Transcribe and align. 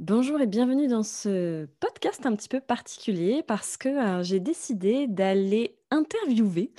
Bonjour 0.00 0.40
et 0.40 0.48
bienvenue 0.48 0.88
dans 0.88 1.04
ce 1.04 1.66
podcast 1.78 2.26
un 2.26 2.34
petit 2.34 2.48
peu 2.48 2.58
particulier 2.60 3.44
parce 3.46 3.76
que 3.76 3.88
euh, 3.88 4.22
j'ai 4.24 4.40
décidé 4.40 5.06
d'aller 5.06 5.76
interviewer 5.90 6.70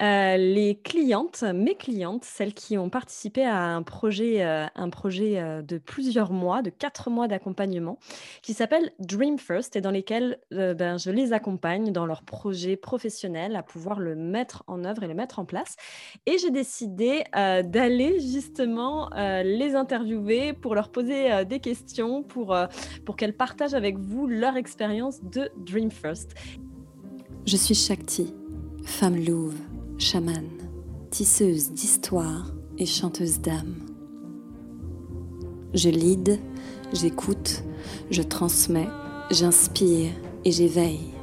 euh, 0.00 0.36
les 0.36 0.76
clientes, 0.76 1.42
mes 1.42 1.74
clientes, 1.74 2.24
celles 2.24 2.54
qui 2.54 2.78
ont 2.78 2.90
participé 2.90 3.44
à 3.44 3.74
un 3.74 3.82
projet, 3.82 4.44
euh, 4.44 4.66
un 4.74 4.90
projet 4.90 5.40
euh, 5.40 5.62
de 5.62 5.78
plusieurs 5.78 6.32
mois, 6.32 6.62
de 6.62 6.70
quatre 6.70 7.10
mois 7.10 7.28
d'accompagnement, 7.28 7.98
qui 8.42 8.54
s'appelle 8.54 8.92
Dream 8.98 9.38
First 9.38 9.76
et 9.76 9.80
dans 9.80 9.90
lesquels 9.90 10.38
euh, 10.52 10.74
ben, 10.74 10.98
je 10.98 11.10
les 11.10 11.32
accompagne 11.32 11.92
dans 11.92 12.06
leur 12.06 12.22
projet 12.22 12.76
professionnel 12.76 13.56
à 13.56 13.62
pouvoir 13.62 13.98
le 13.98 14.14
mettre 14.14 14.64
en 14.66 14.84
œuvre 14.84 15.02
et 15.02 15.08
le 15.08 15.14
mettre 15.14 15.38
en 15.38 15.44
place. 15.44 15.76
Et 16.26 16.38
j'ai 16.38 16.50
décidé 16.50 17.24
d'aller 17.32 18.20
justement 18.20 19.10
les 19.16 19.74
interviewer 19.74 20.52
pour 20.52 20.74
leur 20.74 20.90
poser 20.90 21.44
des 21.44 21.60
questions, 21.60 22.22
pour, 22.22 22.56
pour 23.04 23.16
qu'elles 23.16 23.36
partagent 23.36 23.74
avec 23.74 23.98
vous 23.98 24.26
leur 24.26 24.56
expérience 24.56 25.22
de 25.22 25.50
Dream 25.56 25.90
First. 25.90 26.34
Je 27.46 27.56
suis 27.56 27.74
Shakti, 27.74 28.32
femme 28.84 29.16
louve, 29.16 29.56
chamane, 29.98 30.48
tisseuse 31.10 31.70
d'histoire 31.70 32.52
et 32.78 32.86
chanteuse 32.86 33.40
d'âme. 33.40 33.74
Je 35.74 35.88
lead, 35.88 36.38
j'écoute, 36.92 37.62
je 38.10 38.22
transmets, 38.22 38.88
j'inspire 39.30 40.12
et 40.44 40.52
j'éveille. 40.52 41.14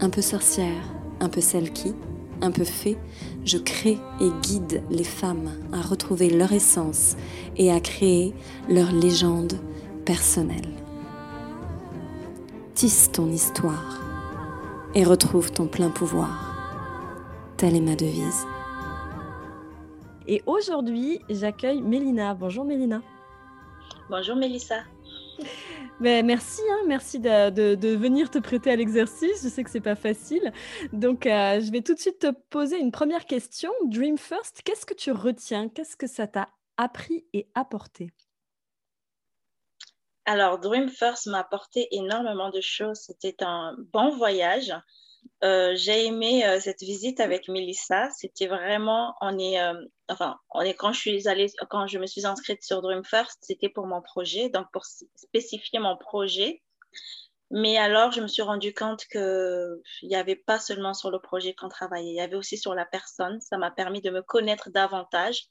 Un 0.00 0.10
peu 0.10 0.22
sorcière, 0.22 0.82
un 1.20 1.28
peu 1.28 1.40
celle 1.40 1.72
qui, 1.72 1.94
un 2.40 2.50
peu 2.50 2.64
fée, 2.64 2.96
je 3.44 3.58
crée 3.58 3.98
et 4.20 4.30
guide 4.42 4.82
les 4.90 5.04
femmes 5.04 5.50
à 5.72 5.82
retrouver 5.82 6.30
leur 6.30 6.52
essence 6.52 7.16
et 7.56 7.70
à 7.70 7.80
créer 7.80 8.34
leur 8.68 8.92
légende 8.92 9.54
personnelle. 10.04 10.70
Tisse 12.74 13.10
ton 13.12 13.30
histoire 13.30 14.09
et 14.94 15.04
retrouve 15.04 15.52
ton 15.52 15.66
plein 15.66 15.90
pouvoir. 15.90 16.56
Telle 17.56 17.76
est 17.76 17.80
ma 17.80 17.94
devise. 17.96 18.44
Et 20.26 20.42
aujourd'hui, 20.46 21.20
j'accueille 21.28 21.82
Mélina. 21.82 22.34
Bonjour 22.34 22.64
Mélina. 22.64 23.02
Bonjour 24.08 24.36
Mélissa. 24.36 24.80
Ben, 26.00 26.24
merci, 26.24 26.60
hein, 26.70 26.84
merci 26.86 27.18
de, 27.18 27.50
de- 27.50 27.74
de 27.74 27.88
venir 27.96 28.30
te 28.30 28.38
prêter 28.38 28.70
à 28.70 28.76
l'exercice. 28.76 29.42
Je 29.42 29.48
sais 29.48 29.62
que 29.64 29.70
c'est 29.70 29.80
pas 29.80 29.94
facile. 29.96 30.52
Donc, 30.92 31.26
euh, 31.26 31.60
je 31.60 31.70
vais 31.70 31.80
tout 31.82 31.94
de 31.94 31.98
suite 31.98 32.18
te 32.18 32.32
poser 32.50 32.78
une 32.78 32.90
première 32.90 33.26
question. 33.26 33.70
Dream 33.86 34.18
First, 34.18 34.62
qu'est-ce 34.64 34.86
que 34.86 34.94
tu 34.94 35.12
retiens? 35.12 35.68
Qu'est-ce 35.68 35.96
que 35.96 36.06
ça 36.06 36.26
t'a 36.26 36.48
appris 36.76 37.24
et 37.32 37.48
apporté? 37.54 38.10
Alors, 40.26 40.58
Dream 40.58 40.88
First 40.88 41.26
m'a 41.26 41.40
apporté 41.40 41.88
énormément 41.92 42.50
de 42.50 42.60
choses. 42.60 43.00
C'était 43.00 43.42
un 43.42 43.74
bon 43.92 44.10
voyage. 44.16 44.72
Euh, 45.42 45.74
j'ai 45.74 46.06
aimé 46.06 46.46
euh, 46.46 46.60
cette 46.60 46.80
visite 46.80 47.20
avec 47.20 47.48
Mélissa. 47.48 48.10
C'était 48.10 48.46
vraiment, 48.46 49.14
on 49.20 49.38
est, 49.38 49.60
euh, 49.60 49.74
enfin, 50.08 50.38
on 50.50 50.60
est 50.60 50.74
quand 50.74 50.92
je 50.92 51.00
suis 51.00 51.28
allée, 51.28 51.50
quand 51.70 51.86
je 51.86 51.98
me 51.98 52.06
suis 52.06 52.26
inscrite 52.26 52.62
sur 52.62 52.82
Dream 52.82 53.04
First, 53.04 53.38
c'était 53.42 53.68
pour 53.68 53.86
mon 53.86 54.02
projet, 54.02 54.50
donc 54.50 54.66
pour 54.72 54.84
spécifier 54.84 55.78
mon 55.78 55.96
projet. 55.96 56.62
Mais 57.50 57.78
alors, 57.78 58.12
je 58.12 58.20
me 58.20 58.28
suis 58.28 58.42
rendu 58.42 58.72
compte 58.74 59.06
que 59.10 59.82
il 60.02 60.08
n'y 60.08 60.16
avait 60.16 60.36
pas 60.36 60.58
seulement 60.58 60.94
sur 60.94 61.10
le 61.10 61.20
projet 61.20 61.54
qu'on 61.54 61.68
travaillait, 61.68 62.10
il 62.12 62.16
y 62.16 62.20
avait 62.20 62.36
aussi 62.36 62.56
sur 62.58 62.74
la 62.74 62.86
personne. 62.86 63.40
Ça 63.40 63.58
m'a 63.58 63.70
permis 63.70 64.00
de 64.02 64.10
me 64.10 64.22
connaître 64.22 64.70
davantage. 64.70 65.46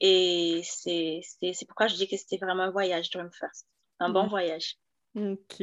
Et 0.00 0.62
c'est 0.64 1.22
pourquoi 1.66 1.88
je 1.88 1.96
dis 1.96 2.08
que 2.08 2.16
c'était 2.16 2.38
vraiment 2.38 2.64
un 2.64 2.70
voyage 2.70 3.10
Dream 3.10 3.30
First. 3.32 3.66
Un 4.00 4.10
bon 4.10 4.26
voyage. 4.28 4.76
Ok. 5.16 5.60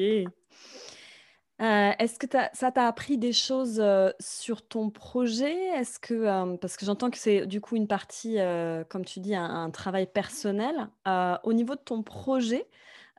Euh, 1.62 1.92
est-ce 2.00 2.20
que 2.20 2.28
ça 2.52 2.72
t'a 2.72 2.86
appris 2.86 3.18
des 3.18 3.32
choses 3.32 3.80
euh, 3.80 4.12
sur 4.20 4.68
ton 4.68 4.90
projet? 4.90 5.56
Est-ce 5.70 6.00
que, 6.00 6.14
euh, 6.14 6.58
parce 6.58 6.76
que 6.76 6.86
j'entends 6.86 7.10
que 7.10 7.18
c'est 7.18 7.48
du 7.48 7.62
coup 7.62 7.78
une 7.78 7.88
partie, 7.88 8.38
comme 8.90 9.06
tu 9.06 9.22
dis, 9.22 9.36
un, 9.36 9.46
un 9.46 9.72
travail 9.72 10.06
personnel. 10.06 10.90
Au 11.44 11.54
niveau 11.54 11.76
de 11.76 11.80
ton 11.80 12.04
projet, 12.04 12.68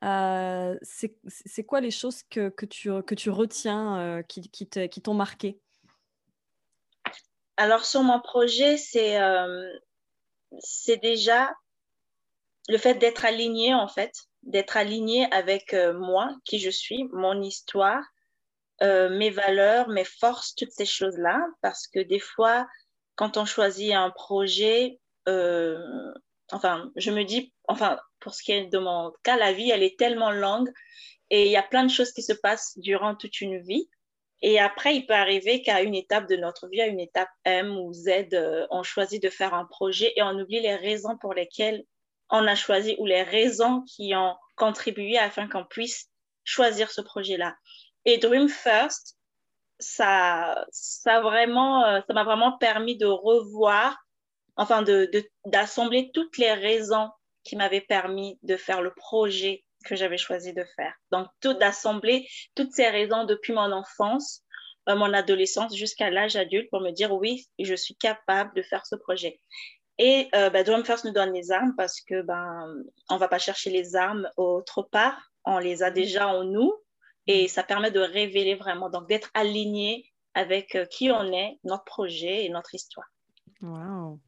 c'est 0.03 1.65
quoi 1.66 1.81
les 1.81 1.91
choses 1.91 2.22
que, 2.25 2.50
que 2.50 2.66
tu, 2.66 2.91
que 3.04 3.15
tu 3.15 3.31
retiens 3.31 4.22
qui, 4.28 4.50
qui 4.50 4.69
te- 4.69 4.87
qui 4.87 5.00
t'ont 5.00 5.15
marqué? 5.15 5.59
Alors, 7.56 7.87
sur 7.87 8.03
mon 8.03 8.21
projet, 8.21 8.77
c'est 8.77 9.16
c'est 10.59 10.98
déjà 10.98 11.54
le 12.69 12.77
fait 12.77 12.94
d'être 12.94 13.25
aligné, 13.25 13.72
en 13.72 13.88
fait, 13.88 14.12
d'être 14.47 14.77
aligné 14.77 15.27
avec 15.33 15.75
euh, 15.75 15.93
moi, 15.93 16.34
qui 16.45 16.59
je 16.59 16.71
suis, 16.71 17.05
mon 17.12 17.43
histoire, 17.43 18.03
euh, 18.83 19.11
mes 19.11 19.31
valeurs, 19.31 19.89
mes 19.89 20.05
forces, 20.05 20.55
toutes 20.55 20.71
ces 20.71 20.87
choses-là. 20.87 21.45
Parce 21.62 21.87
que 21.89 22.01
des 22.01 22.21
fois, 22.21 22.67
quand 23.17 23.37
on 23.37 23.45
choisit 23.45 23.93
un 23.93 24.11
projet, 24.11 25.01
euh, 25.29 25.79
enfin, 26.53 26.91
je 26.97 27.11
me 27.11 27.25
dis, 27.25 27.53
enfin, 27.69 27.99
pour 28.21 28.34
ce 28.34 28.43
qui 28.43 28.53
est 28.53 28.67
de 28.67 28.79
mon 28.79 29.12
cas, 29.25 29.37
la 29.37 29.53
vie, 29.53 29.71
elle 29.71 29.83
est 29.83 29.99
tellement 29.99 30.31
longue 30.31 30.73
et 31.31 31.47
il 31.47 31.51
y 31.51 31.57
a 31.57 31.63
plein 31.63 31.84
de 31.84 31.91
choses 31.91 32.13
qui 32.13 32.23
se 32.23 32.33
passent 32.33 32.78
durant 32.78 33.17
toute 33.17 33.41
une 33.41 33.59
vie. 33.59 33.91
Et 34.43 34.61
après, 34.61 34.95
il 34.95 35.07
peut 35.07 35.15
arriver 35.15 35.63
qu'à 35.63 35.83
une 35.83 35.95
étape 35.95 36.28
de 36.28 36.37
notre 36.37 36.69
vie, 36.69 36.81
à 36.81 36.87
une 36.87 37.01
étape 37.01 37.31
M 37.45 37.77
ou 37.77 37.93
Z, 37.93 38.69
on 38.71 38.84
choisit 38.84 39.21
de 39.21 39.31
faire 39.31 39.55
un 39.55 39.65
projet 39.65 40.13
et 40.15 40.23
on 40.23 40.39
oublie 40.39 40.61
les 40.61 40.77
raisons 40.77 41.17
pour 41.17 41.34
lesquelles 41.34 41.84
on 42.31 42.47
a 42.47 42.54
choisi 42.54 42.97
ou 42.98 43.06
les 43.06 43.22
raisons 43.22 43.82
qui 43.82 44.14
ont 44.14 44.34
contribué 44.56 45.19
afin 45.19 45.48
qu'on 45.48 45.64
puisse 45.64 46.09
choisir 46.44 46.91
ce 46.91 47.00
projet-là. 47.00 47.56
Et 48.04 48.19
Dream 48.19 48.48
First, 48.48 49.16
ça, 49.78 50.66
ça 50.70 51.20
vraiment, 51.20 51.84
euh, 51.84 52.00
ça 52.06 52.15
m'a 52.15 52.25
vraiment 52.25 52.56
permis 52.59 52.97
de 52.97 53.06
revoir, 53.06 53.98
enfin, 54.56 54.82
de, 54.82 55.10
d'assembler 55.44 56.10
toutes 56.15 56.38
les 56.38 56.53
raisons 56.53 57.10
qui 57.44 57.56
m'avaient 57.56 57.81
permis 57.81 58.38
de 58.42 58.56
faire 58.56 58.82
le 58.82 58.92
projet 58.94 59.65
que 59.84 59.97
j'avais 59.97 60.19
choisi 60.19 60.53
de 60.53 60.65
faire. 60.76 60.94
Donc, 61.12 61.28
d'assembler 61.42 62.26
toutes 62.54 62.72
ces 62.72 62.88
raisons 62.88 63.25
depuis 63.25 63.53
mon 63.53 63.70
enfance, 63.72 64.42
euh, 64.88 64.97
mon 64.97 65.12
adolescence 65.12 65.76
jusqu'à 65.76 66.10
l'âge 66.10 66.36
adulte 66.36 66.70
pour 66.70 66.81
me 66.81 66.91
dire 66.91 67.12
oui, 67.12 67.47
je 67.59 67.75
suis 67.75 67.97
capable 67.97 68.54
de 68.54 68.62
faire 68.62 68.86
ce 68.86 68.97
projet. 68.97 69.41
Et 69.99 70.29
euh, 70.34 70.51
ben, 70.51 70.65
Drum 70.65 70.84
First 70.84 71.05
nous 71.05 71.12
donne 71.12 71.33
les 71.33 71.51
armes 71.53 71.75
parce 71.77 72.01
que 72.01 72.23
ben 72.23 72.75
on 73.09 73.17
va 73.17 73.29
pas 73.29 73.39
chercher 73.39 73.71
les 73.71 73.97
armes 73.97 74.29
autre 74.37 74.83
part, 74.83 75.31
on 75.45 75.59
les 75.59 75.83
a 75.83 75.91
déjà 75.91 76.29
en 76.29 76.45
nous 76.45 76.75
et 77.27 77.49
ça 77.49 77.62
permet 77.62 77.91
de 77.91 78.01
révéler 78.01 78.55
vraiment, 78.55 78.91
donc 78.91 79.09
d'être 79.09 79.31
aligné 79.34 80.12
avec 80.34 80.75
euh, 80.75 80.84
qui 80.84 81.11
on 81.11 81.33
est, 81.33 81.59
notre 81.65 81.84
projet 81.84 82.45
et 82.45 82.49
notre 82.51 82.75
histoire. 82.75 83.07
Wow. 83.62 84.21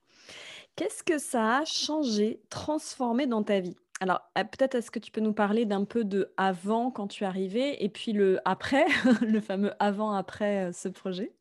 Qu'est-ce 0.75 1.03
que 1.03 1.19
ça 1.19 1.59
a 1.59 1.65
changé, 1.65 2.41
transformé 2.49 3.27
dans 3.27 3.43
ta 3.43 3.61
vie? 3.61 3.77
Alors, 4.01 4.21
euh, 4.39 4.45
peut-être 4.45 4.75
est-ce 4.77 4.91
que 4.91 4.99
tu 4.99 5.11
peux 5.11 5.21
nous 5.21 5.33
parler 5.33 5.65
d'un 5.65 5.85
peu 5.85 6.05
de 6.05 6.33
avant 6.37 6.91
quand 6.91 7.09
tu 7.09 7.25
es 7.25 7.27
arrivée 7.27 7.83
et 7.85 7.89
puis 7.89 8.13
le 8.13 8.41
après, 8.45 8.87
le 9.21 9.41
fameux 9.41 9.73
avant-après 9.81 10.69
euh, 10.69 10.73
ce 10.73 10.89
projet? 10.89 11.33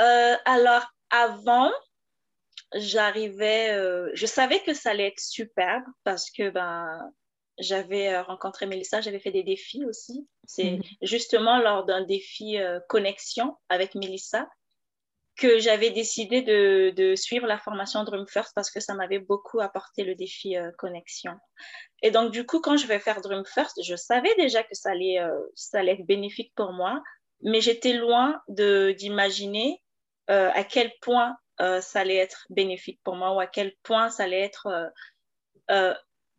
Euh, 0.00 0.36
alors 0.44 0.86
avant, 1.10 1.70
j'arrivais, 2.74 3.72
euh, 3.72 4.10
je 4.14 4.26
savais 4.26 4.60
que 4.62 4.74
ça 4.74 4.90
allait 4.90 5.08
être 5.08 5.20
superbe 5.20 5.84
parce 6.04 6.30
que 6.30 6.50
ben 6.50 7.10
j'avais 7.58 8.08
euh, 8.08 8.22
rencontré 8.22 8.66
Mélissa, 8.66 9.00
j'avais 9.00 9.18
fait 9.20 9.32
des 9.32 9.42
défis 9.42 9.84
aussi. 9.84 10.26
C'est 10.46 10.72
Mhm. 10.72 10.82
justement 11.02 11.58
lors 11.58 11.84
d'un 11.84 12.02
défi 12.02 12.58
euh, 12.58 12.80
connexion 12.88 13.56
avec 13.68 13.94
Mélissa 13.94 14.48
que 15.36 15.58
j'avais 15.58 15.90
décidé 15.90 16.42
de, 16.42 16.90
de 16.90 17.14
suivre 17.16 17.46
la 17.46 17.58
formation 17.58 18.04
Dream 18.04 18.26
First 18.28 18.52
parce 18.54 18.70
que 18.70 18.80
ça 18.80 18.94
m'avait 18.94 19.18
beaucoup 19.20 19.60
apporté 19.60 20.04
le 20.04 20.14
défi 20.14 20.56
euh, 20.56 20.70
connexion. 20.78 21.32
Et 22.02 22.10
donc, 22.10 22.30
du 22.30 22.44
coup, 22.46 22.60
quand 22.60 22.76
je 22.76 22.86
vais 22.86 22.98
faire 22.98 23.20
Dream 23.20 23.44
First, 23.46 23.82
je 23.82 23.96
savais 23.96 24.34
déjà 24.36 24.62
que 24.62 24.74
ça 24.74 24.90
allait, 24.90 25.18
ça 25.54 25.78
allait 25.78 25.92
être 25.92 26.06
bénéfique 26.06 26.52
pour 26.56 26.72
moi, 26.72 27.02
mais 27.42 27.60
j'étais 27.60 27.94
loin 27.94 28.40
d'imaginer 28.48 29.82
euh, 30.30 30.50
à 30.54 30.64
quel 30.64 30.92
point 31.00 31.36
euh, 31.60 31.80
ça 31.80 32.00
allait 32.00 32.16
être 32.16 32.46
bénéfique 32.50 33.00
pour 33.02 33.16
moi 33.16 33.32
ou 33.32 33.40
à 33.40 33.46
quel 33.46 33.74
point 33.82 34.10
ça 34.10 34.24
allait 34.24 34.40
être, 34.40 34.92
euh, 35.70 35.94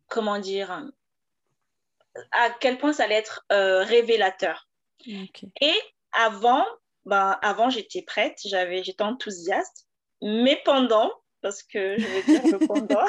comment 0.08 0.38
dire, 0.38 0.88
à 2.32 2.50
quel 2.60 2.78
point 2.78 2.92
ça 2.92 3.04
allait 3.04 3.16
être 3.16 3.44
révélateur. 3.50 4.68
Et 5.06 5.74
avant, 6.12 6.64
ben, 7.04 7.38
avant 7.42 7.70
j'étais 7.70 8.02
prête, 8.02 8.38
j'avais, 8.44 8.82
j'étais 8.82 9.02
enthousiaste, 9.02 9.86
mais 10.22 10.60
pendant, 10.64 11.12
parce 11.42 11.62
que 11.62 11.98
je 11.98 12.06
veux 12.06 12.22
dire 12.22 12.58
le 12.58 12.66
pendant, 12.66 13.06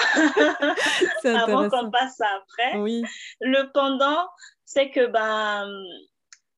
avant 1.44 1.70
qu'on 1.70 1.92
passe 1.92 2.20
à 2.20 2.28
après, 2.36 2.78
Oui. 2.78 3.04
le 3.40 3.72
pendant, 3.72 4.28
c'est 4.66 4.90
que 4.90 5.06
ben, 5.06 5.70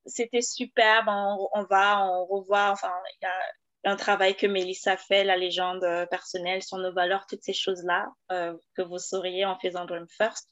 c'était 0.05 0.41
superbe, 0.41 1.07
on, 1.09 1.49
on 1.53 1.63
va, 1.63 2.05
on 2.05 2.25
revoit, 2.25 2.69
enfin, 2.71 2.93
il 3.21 3.23
y 3.23 3.27
a 3.27 3.51
un 3.85 3.95
travail 3.95 4.35
que 4.35 4.47
Mélissa 4.47 4.97
fait, 4.97 5.23
la 5.23 5.37
légende 5.37 5.85
personnelle 6.09 6.61
sur 6.61 6.77
nos 6.77 6.91
valeurs, 6.91 7.25
toutes 7.29 7.43
ces 7.43 7.53
choses-là 7.53 8.07
que 8.29 8.81
vous 8.81 8.99
sauriez 8.99 9.45
en 9.45 9.57
faisant 9.59 9.85
Dream 9.85 10.07
First. 10.09 10.49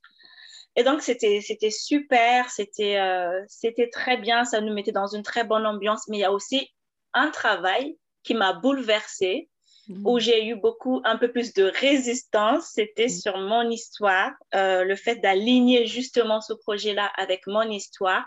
Et 0.75 0.83
donc, 0.83 1.01
c'était 1.01 1.41
super, 1.69 2.49
c'était 2.49 3.89
très 3.91 4.17
bien, 4.17 4.45
ça 4.45 4.61
nous 4.61 4.73
mettait 4.73 4.91
dans 4.91 5.07
une 5.07 5.23
très 5.23 5.43
bonne 5.43 5.65
ambiance, 5.65 6.07
mais 6.07 6.17
il 6.17 6.21
y 6.21 6.25
a 6.25 6.31
aussi 6.31 6.69
un 7.13 7.29
travail 7.29 7.97
qui 8.23 8.33
m'a 8.33 8.53
bouleversée, 8.53 9.49
où 10.05 10.15
mmh. 10.15 10.19
j'ai 10.19 10.47
eu 10.47 10.55
beaucoup, 10.55 11.01
un 11.03 11.17
peu 11.17 11.31
plus 11.31 11.53
de 11.53 11.63
résistance, 11.63 12.71
c'était 12.73 13.07
mmh. 13.07 13.09
sur 13.09 13.37
mon 13.37 13.69
histoire, 13.69 14.31
euh, 14.55 14.83
le 14.83 14.95
fait 14.95 15.17
d'aligner 15.17 15.85
justement 15.85 16.39
ce 16.41 16.53
projet-là 16.53 17.11
avec 17.17 17.45
mon 17.47 17.69
histoire. 17.69 18.25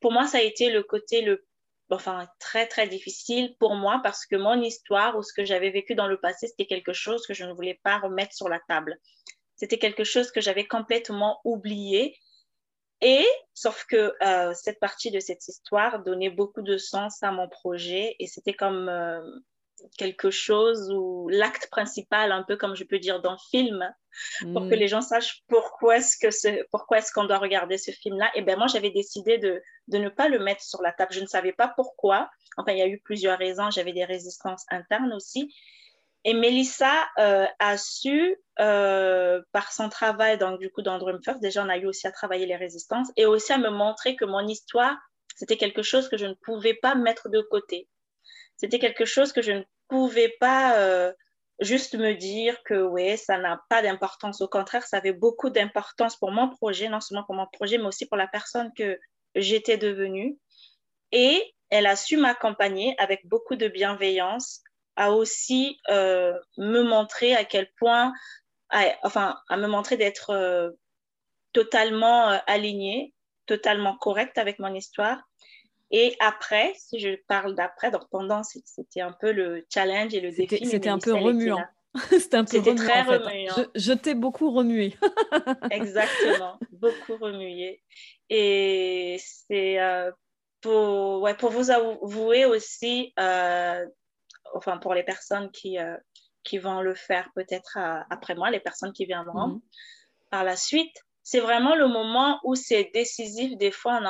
Pour 0.00 0.12
moi, 0.12 0.26
ça 0.26 0.38
a 0.38 0.42
été 0.42 0.70
le 0.70 0.82
côté 0.82 1.22
le 1.22 1.44
enfin 1.92 2.26
très 2.38 2.66
très 2.66 2.88
difficile 2.88 3.54
pour 3.58 3.74
moi 3.74 4.00
parce 4.02 4.26
que 4.26 4.36
mon 4.36 4.60
histoire 4.60 5.16
ou 5.16 5.22
ce 5.22 5.32
que 5.32 5.44
j'avais 5.44 5.70
vécu 5.70 5.94
dans 5.94 6.06
le 6.06 6.18
passé, 6.18 6.48
c'était 6.48 6.66
quelque 6.66 6.92
chose 6.92 7.26
que 7.26 7.34
je 7.34 7.44
ne 7.44 7.52
voulais 7.52 7.78
pas 7.82 7.98
remettre 7.98 8.34
sur 8.34 8.48
la 8.48 8.60
table. 8.68 8.98
C'était 9.56 9.78
quelque 9.78 10.04
chose 10.04 10.30
que 10.32 10.40
j'avais 10.40 10.66
complètement 10.66 11.40
oublié. 11.44 12.16
Et 13.00 13.26
sauf 13.52 13.84
que 13.84 14.14
euh, 14.22 14.54
cette 14.54 14.78
partie 14.80 15.10
de 15.10 15.20
cette 15.20 15.46
histoire 15.46 16.02
donnait 16.02 16.30
beaucoup 16.30 16.62
de 16.62 16.76
sens 16.78 17.22
à 17.22 17.32
mon 17.32 17.48
projet 17.48 18.14
et 18.18 18.26
c'était 18.26 18.54
comme 18.54 18.88
euh, 18.88 19.20
quelque 19.98 20.30
chose 20.30 20.90
ou 20.90 21.28
l'acte 21.28 21.68
principal, 21.70 22.32
un 22.32 22.42
peu 22.42 22.56
comme 22.56 22.74
je 22.74 22.84
peux 22.84 22.98
dire 22.98 23.20
dans 23.20 23.32
le 23.32 23.38
film, 23.50 23.92
pour 24.52 24.62
que 24.62 24.74
mm. 24.74 24.78
les 24.78 24.88
gens 24.88 25.00
sachent 25.00 25.42
pourquoi 25.48 25.98
est-ce 25.98 26.16
que 26.18 26.64
pourquoi 26.70 26.98
est-ce 26.98 27.12
qu'on 27.12 27.24
doit 27.24 27.38
regarder 27.38 27.78
ce 27.78 27.90
film-là. 27.90 28.30
Et 28.34 28.42
ben 28.42 28.56
moi, 28.56 28.66
j'avais 28.66 28.90
décidé 28.90 29.38
de, 29.38 29.62
de, 29.88 29.98
ne 29.98 30.08
pas 30.08 30.28
le 30.28 30.38
mettre 30.38 30.62
sur 30.62 30.82
la 30.82 30.92
table. 30.92 31.12
Je 31.12 31.20
ne 31.20 31.26
savais 31.26 31.52
pas 31.52 31.72
pourquoi. 31.74 32.30
Enfin, 32.56 32.72
il 32.72 32.78
y 32.78 32.82
a 32.82 32.88
eu 32.88 33.00
plusieurs 33.00 33.38
raisons. 33.38 33.70
J'avais 33.70 33.92
des 33.92 34.04
résistances 34.04 34.64
internes 34.70 35.12
aussi. 35.12 35.52
Et 36.24 36.34
Melissa 36.34 37.08
euh, 37.18 37.46
a 37.58 37.76
su, 37.76 38.36
euh, 38.60 39.42
par 39.50 39.72
son 39.72 39.88
travail, 39.88 40.38
donc 40.38 40.60
du 40.60 40.70
coup 40.70 40.82
dans 40.82 40.98
Dream 40.98 41.18
First, 41.24 41.40
déjà 41.40 41.64
on 41.64 41.68
a 41.68 41.76
eu 41.78 41.86
aussi 41.86 42.06
à 42.06 42.12
travailler 42.12 42.46
les 42.46 42.54
résistances 42.54 43.08
et 43.16 43.26
aussi 43.26 43.52
à 43.52 43.58
me 43.58 43.70
montrer 43.70 44.14
que 44.14 44.24
mon 44.24 44.46
histoire, 44.46 44.96
c'était 45.34 45.56
quelque 45.56 45.82
chose 45.82 46.08
que 46.08 46.16
je 46.16 46.26
ne 46.26 46.34
pouvais 46.34 46.74
pas 46.74 46.94
mettre 46.94 47.28
de 47.28 47.40
côté. 47.40 47.88
C'était 48.62 48.78
quelque 48.78 49.04
chose 49.04 49.32
que 49.32 49.42
je 49.42 49.50
ne 49.50 49.62
pouvais 49.88 50.36
pas 50.38 50.78
euh, 50.78 51.12
juste 51.58 51.96
me 51.96 52.14
dire 52.14 52.56
que 52.62 52.80
oui, 52.80 53.18
ça 53.18 53.36
n'a 53.36 53.60
pas 53.68 53.82
d'importance. 53.82 54.40
Au 54.40 54.46
contraire, 54.46 54.86
ça 54.86 54.98
avait 54.98 55.12
beaucoup 55.12 55.50
d'importance 55.50 56.16
pour 56.16 56.30
mon 56.30 56.48
projet, 56.48 56.88
non 56.88 57.00
seulement 57.00 57.24
pour 57.24 57.34
mon 57.34 57.48
projet, 57.48 57.76
mais 57.76 57.86
aussi 57.86 58.06
pour 58.06 58.16
la 58.16 58.28
personne 58.28 58.72
que 58.78 59.00
j'étais 59.34 59.78
devenue. 59.78 60.38
Et 61.10 61.42
elle 61.70 61.86
a 61.86 61.96
su 61.96 62.16
m'accompagner 62.16 62.94
avec 62.98 63.26
beaucoup 63.26 63.56
de 63.56 63.66
bienveillance, 63.66 64.62
à 64.94 65.10
aussi 65.10 65.80
euh, 65.90 66.38
me 66.56 66.82
montrer 66.82 67.34
à 67.34 67.44
quel 67.44 67.68
point, 67.80 68.12
enfin, 69.02 69.40
à 69.48 69.56
me 69.56 69.66
montrer 69.66 69.96
d'être 69.96 70.30
euh, 70.30 70.70
totalement 71.52 72.28
alignée, 72.46 73.12
totalement 73.46 73.96
correcte 73.96 74.38
avec 74.38 74.60
mon 74.60 74.72
histoire 74.72 75.20
et 75.92 76.16
après, 76.20 76.72
si 76.78 76.98
je 76.98 77.16
parle 77.28 77.54
d'après, 77.54 77.90
donc 77.90 78.08
pendant, 78.10 78.42
c'était 78.42 79.02
un 79.02 79.12
peu 79.12 79.30
le 79.30 79.66
challenge 79.72 80.14
et 80.14 80.20
le 80.20 80.32
défi. 80.32 80.64
C'était 80.66 80.88
un 80.88 80.98
peu 80.98 81.12
remuant. 81.12 81.62
c'était 82.10 82.38
un 82.38 82.44
peu 82.46 82.58
remuant, 82.58 82.74
très 82.76 83.00
en 83.02 83.04
remuant. 83.04 83.54
Je, 83.74 83.92
t'ai 83.92 84.14
beaucoup 84.14 84.50
remué. 84.50 84.96
Exactement, 85.70 86.58
beaucoup 86.72 87.16
remué. 87.16 87.82
Et 88.30 89.18
c'est 89.20 89.78
euh, 89.78 90.10
pour, 90.62 91.20
ouais, 91.20 91.34
pour 91.34 91.50
vous 91.50 91.70
avouer 91.70 92.46
aussi, 92.46 93.12
euh, 93.20 93.84
enfin 94.54 94.78
pour 94.78 94.94
les 94.94 95.02
personnes 95.02 95.50
qui, 95.50 95.78
euh, 95.78 95.98
qui 96.42 96.56
vont 96.56 96.80
le 96.80 96.94
faire 96.94 97.28
peut-être 97.34 97.78
après 98.08 98.34
moi, 98.34 98.50
les 98.50 98.60
personnes 98.60 98.94
qui 98.94 99.04
viendront 99.04 99.48
mhm. 99.48 99.60
par 100.30 100.44
la 100.44 100.56
suite, 100.56 100.96
c'est 101.24 101.40
vraiment 101.40 101.76
le 101.76 101.86
moment 101.86 102.40
où 102.42 102.56
c'est 102.56 102.90
décisif. 102.92 103.56
Des 103.56 103.70
fois, 103.70 104.00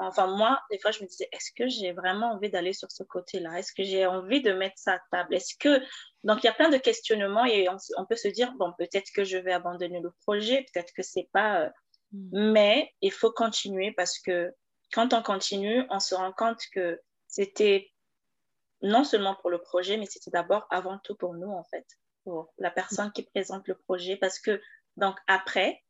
enfin 0.00 0.26
moi, 0.26 0.60
des 0.70 0.78
fois, 0.80 0.90
je 0.90 1.02
me 1.02 1.08
disais, 1.08 1.28
est-ce 1.30 1.52
que 1.56 1.68
j'ai 1.68 1.92
vraiment 1.92 2.32
envie 2.32 2.50
d'aller 2.50 2.72
sur 2.72 2.90
ce 2.90 3.04
côté-là? 3.04 3.58
Est-ce 3.58 3.72
que 3.72 3.84
j'ai 3.84 4.04
envie 4.06 4.42
de 4.42 4.52
mettre 4.52 4.76
ça 4.76 4.94
à 4.94 5.00
table? 5.12 5.36
Est-ce 5.36 5.54
que 5.58 5.80
donc 6.24 6.42
il 6.42 6.46
y 6.46 6.50
a 6.50 6.54
plein 6.54 6.70
de 6.70 6.76
questionnements 6.76 7.44
et 7.44 7.68
on, 7.68 8.06
peut 8.06 8.16
se 8.16 8.26
dire 8.26 8.52
bon 8.58 8.72
peut-être 8.78 9.12
que 9.14 9.22
je 9.22 9.38
vais 9.38 9.52
abandonner 9.52 10.00
le 10.00 10.10
projet, 10.22 10.66
peut-être 10.72 10.92
que 10.92 11.02
c'est 11.02 11.28
pas. 11.32 11.60
Euh, 11.60 11.68
mm. 12.12 12.52
Mais 12.52 12.92
il 13.00 13.12
faut 13.12 13.30
continuer 13.30 13.92
parce 13.92 14.18
que 14.18 14.52
quand 14.92 15.14
on 15.14 15.22
continue, 15.22 15.84
on 15.90 16.00
se 16.00 16.16
rend 16.16 16.32
compte 16.32 16.60
que 16.72 17.00
c'était 17.28 17.92
non 18.82 19.04
seulement 19.04 19.36
pour 19.36 19.50
le 19.50 19.58
projet, 19.58 19.98
mais 19.98 20.06
c'était 20.06 20.32
d'abord 20.32 20.66
avant 20.70 20.98
tout 21.04 21.14
pour 21.14 21.34
nous 21.34 21.50
en 21.50 21.62
fait, 21.64 21.86
pour 22.24 22.52
la 22.58 22.72
personne 22.72 23.12
qui 23.12 23.22
présente 23.22 23.68
le 23.68 23.76
projet 23.76 24.16
parce 24.16 24.40
que 24.40 24.60
donc 24.96 25.16
après 25.28 25.80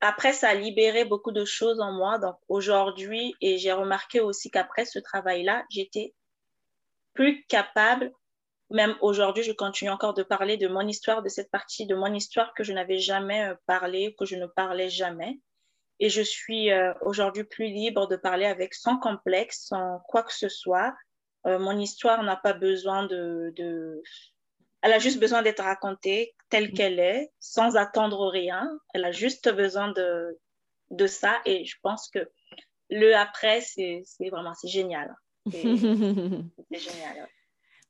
après, 0.00 0.32
ça 0.32 0.48
a 0.48 0.54
libéré 0.54 1.04
beaucoup 1.04 1.32
de 1.32 1.44
choses 1.44 1.80
en 1.80 1.92
moi. 1.92 2.18
Donc 2.18 2.36
aujourd'hui, 2.48 3.34
et 3.40 3.58
j'ai 3.58 3.72
remarqué 3.72 4.20
aussi 4.20 4.50
qu'après 4.50 4.84
ce 4.84 4.98
travail-là, 4.98 5.64
j'étais 5.70 6.14
plus 7.12 7.44
capable, 7.46 8.12
même 8.70 8.96
aujourd'hui, 9.00 9.42
je 9.42 9.52
continue 9.52 9.90
encore 9.90 10.14
de 10.14 10.22
parler 10.22 10.56
de 10.56 10.68
mon 10.68 10.86
histoire, 10.86 11.22
de 11.22 11.28
cette 11.28 11.50
partie 11.50 11.86
de 11.86 11.94
mon 11.94 12.14
histoire 12.14 12.54
que 12.54 12.64
je 12.64 12.72
n'avais 12.72 12.98
jamais 12.98 13.48
euh, 13.48 13.54
parlé, 13.66 14.14
que 14.18 14.24
je 14.24 14.36
ne 14.36 14.46
parlais 14.46 14.88
jamais. 14.88 15.40
Et 15.98 16.08
je 16.08 16.22
suis 16.22 16.70
euh, 16.70 16.94
aujourd'hui 17.02 17.44
plus 17.44 17.66
libre 17.66 18.06
de 18.06 18.16
parler 18.16 18.46
avec 18.46 18.74
sans 18.74 18.96
complexe, 18.96 19.66
sans 19.66 19.98
quoi 20.08 20.22
que 20.22 20.32
ce 20.32 20.48
soit. 20.48 20.94
Euh, 21.46 21.58
mon 21.58 21.78
histoire 21.78 22.22
n'a 22.22 22.36
pas 22.36 22.52
besoin 22.52 23.06
de, 23.06 23.52
de 23.56 24.02
elle 24.82 24.92
a 24.92 24.98
juste 24.98 25.20
besoin 25.20 25.42
d'être 25.42 25.62
racontée 25.62 26.34
telle 26.48 26.70
mm. 26.70 26.74
qu'elle 26.74 26.98
est, 26.98 27.30
sans 27.38 27.76
attendre 27.76 28.28
rien. 28.28 28.70
Elle 28.94 29.04
a 29.04 29.12
juste 29.12 29.52
besoin 29.54 29.92
de, 29.92 30.38
de 30.90 31.06
ça. 31.06 31.40
Et 31.44 31.64
je 31.64 31.76
pense 31.82 32.08
que 32.08 32.28
le 32.90 33.14
après, 33.14 33.60
c'est 33.60 34.02
vraiment, 34.30 34.54
c'est 34.54 34.68
génial. 34.68 35.14
C'est 35.50 36.78
génial. 36.78 37.28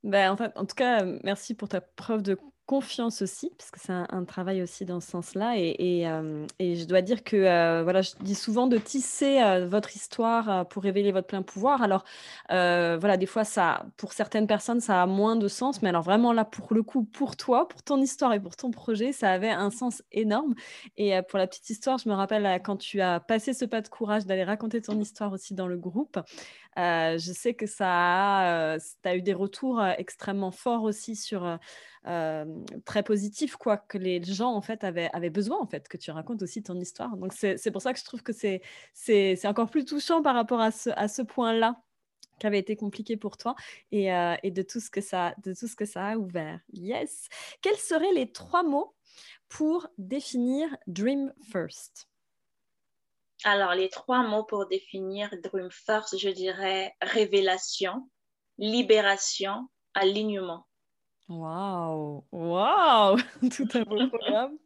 Ben, 0.04 0.30
en, 0.30 0.36
fait, 0.36 0.52
en 0.56 0.64
tout 0.64 0.76
cas, 0.76 1.04
merci 1.24 1.54
pour 1.54 1.68
ta 1.68 1.80
preuve 1.80 2.22
de 2.22 2.38
confiance 2.70 3.20
aussi, 3.20 3.50
parce 3.58 3.72
que 3.72 3.80
c'est 3.80 3.92
un, 3.92 4.24
travail 4.24 4.62
aussi 4.62 4.84
dans 4.84 5.00
ce 5.00 5.10
sens-là. 5.10 5.54
Et, 5.56 6.06
euh, 6.06 6.46
et, 6.60 6.76
je 6.76 6.84
dois 6.84 7.02
dire 7.02 7.24
que, 7.24 7.34
euh, 7.34 7.82
voilà, 7.82 8.00
je 8.00 8.12
dis 8.20 8.36
souvent 8.36 8.68
de 8.68 8.78
tisser 8.78 9.42
euh, 9.42 9.66
votre 9.66 9.96
histoire 9.96 10.68
pour 10.68 10.84
révéler 10.84 11.10
votre 11.10 11.26
plein 11.26 11.42
pouvoir. 11.42 11.82
Alors, 11.82 12.04
voilà, 12.48 13.16
des 13.16 13.26
fois, 13.26 13.42
ça, 13.42 13.86
pour 13.96 14.12
certaines 14.12 14.46
personnes, 14.46 14.80
ça 14.80 15.02
a 15.02 15.06
moins 15.06 15.34
de 15.34 15.48
sens, 15.48 15.82
mais 15.82 15.88
alors 15.88 16.04
vraiment 16.04 16.32
là, 16.32 16.44
pour 16.44 16.72
le 16.72 16.84
coup, 16.84 17.02
pour 17.02 17.36
toi, 17.36 17.66
pour 17.66 17.82
ton 17.82 18.00
histoire 18.00 18.32
et 18.34 18.38
pour 18.38 18.54
ton 18.54 18.70
projet, 18.70 19.10
ça 19.10 19.32
avait 19.32 19.50
un 19.50 19.70
sens 19.70 20.04
énorme. 20.12 20.54
Et 20.96 21.20
pour 21.22 21.40
la 21.40 21.48
petite 21.48 21.70
histoire, 21.70 21.98
je 21.98 22.08
me 22.08 22.14
rappelle 22.14 22.62
quand 22.62 22.76
tu 22.76 23.00
as 23.00 23.18
passé 23.18 23.52
ce 23.52 23.64
pas 23.64 23.80
de 23.80 23.88
courage 23.88 24.26
d'aller 24.26 24.44
raconter 24.44 24.80
ton 24.80 24.96
histoire 25.00 25.32
aussi 25.32 25.54
dans 25.54 25.66
le 25.66 25.76
groupe, 25.76 26.20
je 26.76 27.32
sais 27.34 27.54
que 27.54 27.66
ça 27.66 27.88
a, 27.88 28.78
as 29.04 29.16
eu 29.16 29.22
des 29.22 29.34
retours 29.34 29.82
extrêmement 29.98 30.50
forts 30.50 30.82
aussi 30.82 31.16
sur 31.16 31.58
très 32.04 33.02
positifs, 33.02 33.56
quoi, 33.56 33.76
que 33.76 33.98
les 33.98 34.22
gens 34.22 34.52
en 34.52 34.62
fait 34.62 34.84
avaient, 34.84 35.30
besoin 35.30 35.58
en 35.60 35.66
fait 35.66 35.88
que 35.88 35.96
tu 35.96 36.10
racontes 36.10 36.42
aussi 36.42 36.62
ton 36.62 36.78
histoire. 36.78 37.16
Donc 37.16 37.32
c'est 37.32 37.70
pour 37.70 37.82
ça 37.82 37.92
que 37.92 37.98
je 37.98 38.04
trouve 38.04 38.22
que 38.22 38.32
c'est 38.32 38.62
c'est 38.94 39.46
encore 39.46 39.70
plus 39.70 39.84
touchant 39.84 40.22
par 40.22 40.34
rapport 40.34 40.60
à 40.60 40.70
ce, 40.70 40.90
à 40.90 41.08
ce 41.08 41.22
point-là 41.22 41.82
qui 42.38 42.46
avait 42.46 42.58
été 42.58 42.74
compliqué 42.74 43.16
pour 43.16 43.36
toi 43.36 43.54
et, 43.92 44.08
et, 44.42 44.50
de 44.50 44.62
tout 44.62 44.80
ce 44.80 44.90
que 44.90 45.00
ça 45.00 45.34
de 45.44 45.52
tout 45.52 45.68
ce 45.68 45.76
que 45.76 45.84
ça 45.84 46.06
a 46.06 46.16
ouvert. 46.16 46.60
Yes. 46.72 47.28
Quels 47.60 47.76
seraient 47.76 48.12
les 48.14 48.32
trois 48.32 48.62
mots 48.62 48.94
pour 49.48 49.88
définir 49.98 50.74
Dream 50.86 51.32
First? 51.52 52.09
Alors, 53.44 53.74
les 53.74 53.88
trois 53.88 54.22
mots 54.22 54.44
pour 54.44 54.66
définir 54.66 55.30
Dream 55.42 55.70
First, 55.70 56.18
je 56.18 56.28
dirais 56.28 56.94
révélation, 57.00 58.08
libération, 58.58 59.68
alignement. 59.94 60.66
Waouh, 61.28 62.24
waouh, 62.32 63.16
tout 63.56 63.68
un 63.74 63.82
beau 63.82 64.08
programme. 64.08 64.58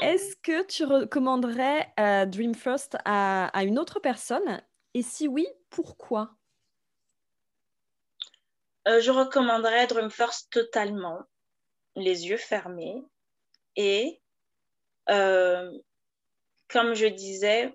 Est-ce 0.00 0.36
que 0.36 0.64
tu 0.64 0.84
recommanderais 0.84 1.92
euh, 1.98 2.24
Dream 2.26 2.54
First 2.54 2.96
à, 3.04 3.46
à, 3.46 3.64
une 3.64 3.78
autre 3.78 4.00
personne? 4.00 4.62
Et 4.94 5.02
si 5.02 5.28
oui, 5.28 5.46
pourquoi? 5.70 6.34
Euh, 8.88 9.00
Je 9.00 9.10
recommanderais 9.10 9.86
Dream 9.86 10.10
First 10.10 10.52
totalement, 10.52 11.20
les 11.96 12.26
yeux 12.28 12.36
fermés 12.36 13.02
et 13.76 14.20
euh, 15.10 15.70
comme 16.72 16.94
je 16.94 17.06
disais, 17.06 17.72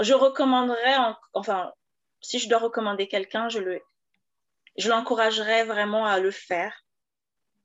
je 0.00 0.14
recommanderais, 0.14 0.96
enfin, 1.32 1.72
si 2.20 2.38
je 2.38 2.48
dois 2.48 2.58
recommander 2.58 3.08
quelqu'un, 3.08 3.48
je 3.48 3.58
le, 3.58 3.80
je 4.76 4.88
l'encouragerais 4.88 5.64
vraiment 5.64 6.04
à 6.04 6.20
le 6.20 6.30
faire 6.30 6.84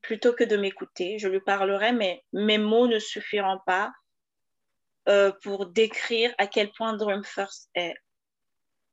plutôt 0.02 0.34
que 0.34 0.44
de 0.44 0.58
m'écouter. 0.58 1.20
Je 1.20 1.28
lui 1.28 1.42
parlerai, 1.42 1.92
mais 1.92 2.24
mes 2.34 2.58
mots 2.58 2.88
ne 2.88 3.00
suffiront 3.00 3.60
pas 3.66 3.92
euh, 5.10 5.32
pour 5.44 5.68
décrire 5.68 6.34
à 6.38 6.48
quel 6.48 6.72
point 6.72 6.94
Dream 6.94 7.24
First 7.24 7.70
est. 7.76 7.96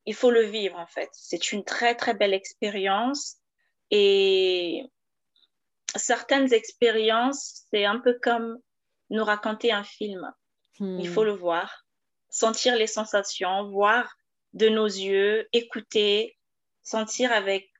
Il 0.07 0.15
faut 0.15 0.31
le 0.31 0.43
vivre, 0.43 0.79
en 0.79 0.87
fait. 0.87 1.11
C'est 1.13 1.53
une 1.53 1.65
très, 1.65 1.95
très 1.95 2.15
belle 2.15 2.35
expérience. 2.35 3.37
Et 3.91 4.85
certaines 5.95 6.53
expériences, 6.53 7.67
c'est 7.71 7.85
un 7.85 7.99
peu 8.01 8.19
comme 8.23 8.59
nous 9.11 9.25
raconter 9.25 9.73
un 9.73 9.85
film. 9.85 10.33
Il 10.79 11.09
faut 11.09 11.23
hmm. 11.23 11.27
le 11.27 11.33
voir, 11.33 11.85
sentir 12.29 12.77
les 12.77 12.87
sensations, 12.87 13.69
voir 13.71 14.15
de 14.53 14.69
nos 14.69 14.87
yeux, 14.87 15.49
écouter, 15.53 16.37
sentir 16.83 17.33
avec 17.33 17.71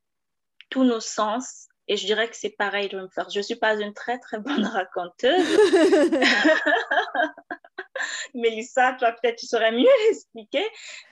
tous 0.69 0.85
nos 0.85 1.01
sens. 1.01 1.69
Et 1.89 1.97
je 1.97 2.07
dirais 2.07 2.29
que 2.29 2.37
c'est 2.37 2.51
pareil 2.51 2.89
Dreamforce. 2.89 3.33
Je 3.33 3.39
ne 3.39 3.45
suis 3.45 3.57
pas 3.57 3.81
une 3.81 3.95
très, 3.95 4.19
très 4.19 4.39
bonne 4.39 4.65
raconteuse. 4.67 5.59
Mélissa, 8.35 8.95
toi, 8.95 9.13
peut-être 9.13 9.39
tu 9.39 9.47
saurais 9.47 9.73
mieux 9.73 9.89
l'expliquer. 10.09 10.65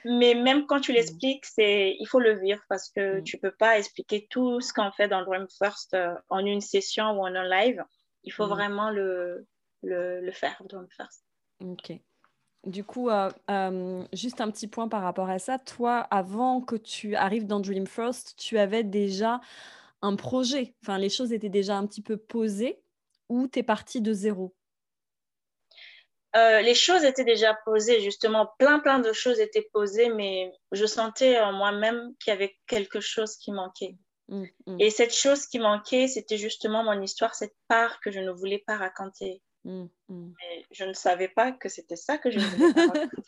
Mais 0.04 0.34
même 0.34 0.66
quand 0.66 0.80
tu 0.80 0.92
mm. 0.92 0.94
l'expliques, 0.94 1.46
c'est, 1.46 1.96
il 1.98 2.06
faut 2.06 2.20
le 2.20 2.38
vivre 2.38 2.62
parce 2.68 2.90
que 2.90 3.18
mm. 3.18 3.24
tu 3.24 3.36
ne 3.36 3.40
peux 3.40 3.56
pas 3.56 3.78
expliquer 3.78 4.26
tout 4.30 4.60
ce 4.60 4.72
qu'on 4.72 4.92
fait 4.92 5.08
dans 5.08 5.22
Dream 5.22 5.46
First 5.58 5.94
euh, 5.94 6.14
en 6.28 6.44
une 6.44 6.60
session 6.60 7.10
ou 7.12 7.22
en 7.22 7.34
un 7.34 7.48
live. 7.48 7.82
Il 8.24 8.32
faut 8.32 8.46
mm. 8.46 8.50
vraiment 8.50 8.90
le, 8.90 9.46
le, 9.82 10.20
le, 10.20 10.32
faire, 10.32 10.62
Dream 10.64 10.86
First. 10.96 11.24
Ok. 11.60 11.92
Du 12.64 12.84
coup, 12.84 13.08
euh, 13.08 13.30
euh, 13.50 14.04
juste 14.12 14.40
un 14.40 14.50
petit 14.50 14.66
point 14.66 14.88
par 14.88 15.02
rapport 15.02 15.30
à 15.30 15.38
ça. 15.38 15.58
Toi, 15.58 16.00
avant 16.10 16.60
que 16.60 16.76
tu 16.76 17.14
arrives 17.14 17.46
dans 17.46 17.60
Dream 17.60 17.86
First, 17.86 18.36
tu 18.36 18.58
avais 18.58 18.82
déjà 18.82 19.40
un 20.02 20.16
projet. 20.16 20.74
Enfin, 20.82 20.98
les 20.98 21.08
choses 21.08 21.32
étaient 21.32 21.48
déjà 21.48 21.76
un 21.76 21.86
petit 21.86 22.02
peu 22.02 22.16
posées 22.16 22.80
ou 23.28 23.46
tu 23.48 23.60
es 23.60 23.62
parti 23.62 24.00
de 24.00 24.12
zéro? 24.12 24.54
Euh, 26.36 26.60
les 26.60 26.74
choses 26.74 27.04
étaient 27.04 27.24
déjà 27.24 27.54
posées, 27.64 28.00
justement, 28.00 28.50
plein, 28.58 28.80
plein 28.80 28.98
de 28.98 29.12
choses 29.12 29.40
étaient 29.40 29.68
posées, 29.72 30.10
mais 30.10 30.52
je 30.72 30.84
sentais 30.84 31.40
en 31.40 31.52
moi-même 31.52 32.14
qu'il 32.20 32.32
y 32.32 32.36
avait 32.36 32.54
quelque 32.66 33.00
chose 33.00 33.36
qui 33.36 33.50
manquait. 33.50 33.96
Mmh, 34.28 34.44
mmh. 34.66 34.80
Et 34.80 34.90
cette 34.90 35.14
chose 35.14 35.46
qui 35.46 35.58
manquait, 35.58 36.06
c'était 36.06 36.36
justement 36.36 36.84
mon 36.84 37.00
histoire, 37.00 37.34
cette 37.34 37.56
part 37.66 37.98
que 38.00 38.10
je 38.10 38.20
ne 38.20 38.30
voulais 38.30 38.62
pas 38.66 38.76
raconter. 38.76 39.40
Mmh, 39.64 39.86
mais 40.08 40.64
je 40.70 40.84
ne 40.84 40.92
savais 40.92 41.28
pas 41.28 41.52
que 41.52 41.68
c'était 41.68 41.96
ça 41.96 42.16
que 42.16 42.30
je 42.30 42.38
voulais 42.38 42.72
raconter. 42.72 43.22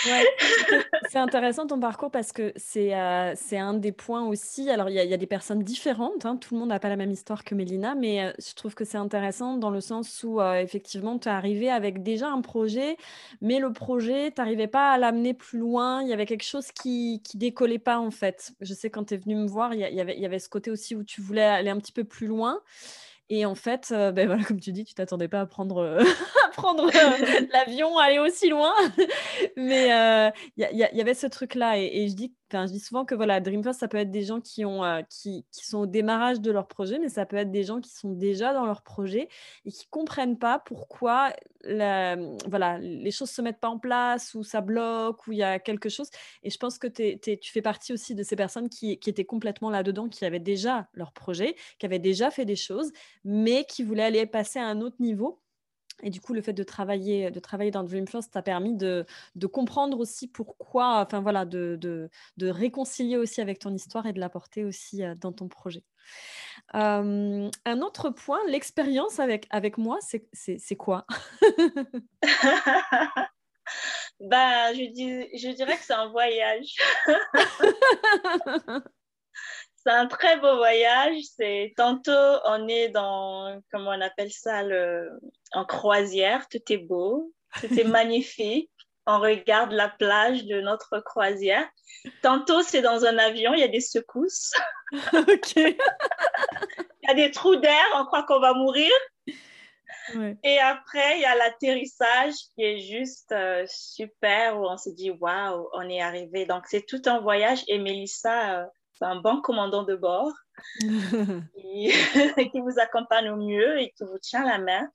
c'est 1.08 1.18
intéressant 1.18 1.66
ton 1.66 1.78
parcours 1.78 2.10
parce 2.10 2.32
que 2.32 2.52
c'est 2.56 2.94
euh, 2.94 3.34
un 3.52 3.74
des 3.74 3.92
points 3.92 4.26
aussi. 4.26 4.68
Alors, 4.68 4.90
il 4.90 4.96
y, 4.96 5.14
a 5.14 5.16
des 5.16 5.26
personnes 5.26 5.62
différentes, 5.62 6.26
hein, 6.26 6.36
tout 6.36 6.54
le 6.54 6.60
monde 6.60 6.70
n'a 6.70 6.80
pas 6.80 6.88
la 6.88 6.96
même 6.96 7.12
histoire 7.12 7.44
que 7.44 7.54
Mélina, 7.54 7.94
mais 7.94 8.24
euh, 8.24 8.32
je 8.38 8.54
trouve 8.54 8.74
que 8.74 8.84
c'est 8.84 8.98
intéressant 8.98 9.56
dans 9.56 9.70
le 9.70 9.80
sens 9.80 10.24
où, 10.24 10.40
euh, 10.40 10.54
effectivement, 10.60 11.18
tu 11.18 11.28
es 11.28 11.32
arrivé 11.32 11.70
avec 11.70 12.02
déjà 12.02 12.28
un 12.28 12.40
projet, 12.40 12.96
mais 13.40 13.60
le 13.60 13.72
projet, 13.72 14.32
tu 14.32 14.40
n'arrivais 14.40 14.68
pas 14.68 14.92
à 14.92 14.98
l'amener 14.98 15.32
plus 15.32 15.58
loin. 15.58 16.02
Il 16.02 16.08
y 16.08 16.12
avait 16.12 16.26
quelque 16.26 16.44
chose 16.44 16.72
qui 16.72 17.22
qui 17.24 17.38
décollait 17.38 17.78
pas, 17.78 17.98
en 17.98 18.10
fait. 18.10 18.52
Je 18.60 18.74
sais, 18.74 18.90
quand 18.90 19.04
tu 19.04 19.14
es 19.14 19.16
venu 19.16 19.36
me 19.36 19.46
voir, 19.46 19.74
y, 19.74 19.84
avait, 19.84 20.16
il 20.16 20.22
y 20.22 20.26
avait 20.26 20.38
ce 20.38 20.48
côté 20.48 20.70
aussi 20.70 20.94
où 20.94 21.04
tu 21.04 21.20
voulais 21.20 21.42
aller 21.42 21.70
un 21.70 21.78
petit 21.78 21.92
peu 21.92 22.04
plus 22.04 22.26
loin. 22.26 22.60
Et 23.30 23.46
en 23.46 23.54
fait, 23.54 23.90
ben 23.90 24.26
voilà, 24.26 24.42
comme 24.42 24.60
tu 24.60 24.72
dis, 24.72 24.84
tu 24.84 24.94
t'attendais 24.94 25.28
pas 25.28 25.40
à 25.40 25.46
prendre, 25.46 25.98
à 26.44 26.48
prendre 26.50 26.90
l'avion, 27.52 27.96
aller 27.96 28.18
aussi 28.18 28.48
loin. 28.48 28.74
Mais 29.56 29.86
il 30.56 30.68
y, 30.72 30.96
y, 30.96 31.00
avait 31.00 31.14
ce 31.14 31.28
truc-là. 31.28 31.78
Et, 31.78 32.08
je 32.08 32.14
dis 32.14 32.34
je 32.52 32.72
dis 32.72 32.80
souvent 32.80 33.04
que 33.04 33.14
voilà, 33.14 33.40
Dreamfirst, 33.40 33.80
ça 33.80 33.88
peut 33.88 33.98
être 33.98 34.10
des 34.10 34.22
gens 34.22 34.40
qui, 34.40 34.64
ont, 34.64 34.82
qui, 35.08 35.44
qui, 35.50 35.66
sont 35.66 35.78
au 35.78 35.86
démarrage 35.86 36.40
de 36.40 36.50
leur 36.50 36.66
projet, 36.66 36.98
mais 36.98 37.08
ça 37.08 37.26
peut 37.26 37.36
être 37.36 37.50
des 37.50 37.62
gens 37.62 37.80
qui 37.80 37.90
sont 37.90 38.12
déjà 38.12 38.52
dans 38.52 38.66
leur 38.66 38.82
projet 38.82 39.28
et 39.64 39.70
qui 39.70 39.86
comprennent 39.88 40.38
pas 40.38 40.58
pourquoi 40.58 41.32
la, 41.62 42.16
voilà, 42.48 42.78
les 42.78 43.10
choses 43.10 43.30
se 43.30 43.42
mettent 43.42 43.60
pas 43.60 43.68
en 43.68 43.78
place 43.78 44.34
ou 44.34 44.42
ça 44.42 44.60
bloque 44.60 45.26
ou 45.26 45.32
il 45.32 45.38
y 45.38 45.42
a 45.42 45.58
quelque 45.58 45.88
chose. 45.88 46.08
Et 46.42 46.50
je 46.50 46.58
pense 46.58 46.78
que 46.78 46.86
tu 46.86 47.52
fais 47.52 47.62
partie 47.62 47.92
aussi 47.92 48.14
de 48.14 48.22
ces 48.22 48.36
personnes 48.36 48.68
qui 48.68 48.92
étaient 48.92 49.24
complètement 49.24 49.70
là-dedans, 49.70 50.08
qui 50.08 50.24
avaient 50.24 50.38
déjà 50.38 50.88
leur 50.94 51.12
projet, 51.12 51.56
qui 51.78 51.86
avaient 51.86 51.98
déjà 51.98 52.30
fait 52.30 52.44
des 52.44 52.56
choses, 52.56 52.92
mais 53.24 53.64
qui 53.64 53.82
voulaient 53.82 54.04
aller 54.04 54.26
passer 54.26 54.58
à 54.58 54.66
un 54.66 54.80
autre 54.80 54.96
niveau 55.00 55.40
et 56.02 56.10
du 56.10 56.20
coup, 56.20 56.34
le 56.34 56.42
fait 56.42 56.52
de 56.52 56.62
travailler, 56.62 57.30
de 57.30 57.40
travailler 57.40 57.70
dans 57.70 57.84
Dreamforce 57.84 58.30
t'a 58.30 58.42
permis 58.42 58.76
de, 58.76 59.06
de, 59.34 59.46
comprendre 59.46 59.98
aussi 59.98 60.28
pourquoi, 60.28 61.00
enfin 61.00 61.20
voilà, 61.20 61.44
de, 61.44 61.76
de, 61.80 62.10
de, 62.36 62.48
réconcilier 62.48 63.16
aussi 63.16 63.40
avec 63.40 63.58
ton 63.58 63.74
histoire 63.74 64.06
et 64.06 64.12
de 64.12 64.20
l'apporter 64.20 64.64
aussi 64.64 65.04
euh, 65.04 65.14
dans 65.14 65.32
ton 65.32 65.48
projet. 65.48 65.84
un 66.74 67.50
autre 67.82 68.10
point, 68.10 68.40
l'expérience 68.48 69.20
avec, 69.20 69.46
avec 69.50 69.78
moi, 69.78 69.98
c'est 70.02 70.76
quoi? 70.76 71.06
Bah, 74.20 74.74
je, 74.74 74.84
dis, 74.92 75.28
je 75.38 75.48
dirais 75.54 75.76
que 75.76 75.84
c'est 75.84 75.94
un 75.94 76.08
voyage. 76.08 76.74
c'est 79.90 79.96
un 79.96 80.06
très 80.06 80.38
beau 80.38 80.56
voyage. 80.56 81.16
C'est 81.36 81.72
tantôt 81.76 82.12
on 82.44 82.68
est 82.68 82.88
dans 82.90 83.60
comment 83.72 83.90
on 83.90 84.00
appelle 84.00 84.30
ça 84.30 84.62
le 84.62 85.10
en 85.52 85.64
croisière, 85.64 86.46
tout 86.48 86.60
est 86.70 86.78
beau, 86.78 87.32
tout 87.60 87.78
est 87.78 87.84
magnifique. 87.84 88.70
On 89.06 89.18
regarde 89.18 89.72
la 89.72 89.88
plage 89.88 90.44
de 90.44 90.60
notre 90.60 91.00
croisière. 91.00 91.66
Tantôt 92.22 92.62
c'est 92.62 92.82
dans 92.82 93.04
un 93.04 93.18
avion, 93.18 93.52
il 93.54 93.60
y 93.60 93.64
a 93.64 93.68
des 93.68 93.80
secousses. 93.80 94.52
ok. 95.12 95.56
il 95.56 95.76
y 97.08 97.10
a 97.10 97.14
des 97.14 97.30
trous 97.32 97.56
d'air, 97.56 97.84
on 97.96 98.04
croit 98.04 98.22
qu'on 98.24 98.40
va 98.40 98.54
mourir. 98.54 98.90
Et 100.42 100.58
après, 100.58 101.18
il 101.18 101.22
y 101.22 101.24
a 101.24 101.36
l'atterrissage 101.36 102.34
qui 102.54 102.64
est 102.64 102.78
juste 102.78 103.30
euh, 103.30 103.64
super, 103.68 104.58
où 104.58 104.66
on 104.66 104.76
se 104.76 104.90
dit, 104.90 105.10
waouh, 105.12 105.68
on 105.72 105.88
est 105.88 106.00
arrivé. 106.00 106.46
Donc, 106.46 106.64
c'est 106.66 106.84
tout 106.84 107.02
un 107.06 107.20
voyage. 107.20 107.62
Et 107.68 107.78
Mélissa, 107.78 108.60
euh, 108.60 108.66
un 109.06 109.16
bon 109.16 109.40
commandant 109.40 109.82
de 109.82 109.94
bord 109.94 110.32
qui, 110.80 111.92
qui, 112.52 112.60
vous 112.60 112.78
accompagne 112.78 113.30
au 113.30 113.36
mieux 113.36 113.80
et 113.80 113.90
qui 113.90 114.04
vous 114.04 114.18
tient 114.18 114.44
la 114.44 114.58
main 114.58 114.88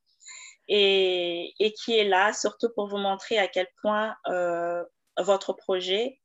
et, 0.67 1.53
et, 1.59 1.73
qui 1.73 1.97
est 1.97 2.03
là 2.03 2.33
surtout 2.33 2.69
pour 2.75 2.87
vous 2.87 2.97
montrer 2.97 3.37
à 3.37 3.47
quel 3.47 3.67
point 3.81 4.15
euh, 4.27 4.83
votre 5.17 5.53
projet, 5.53 6.19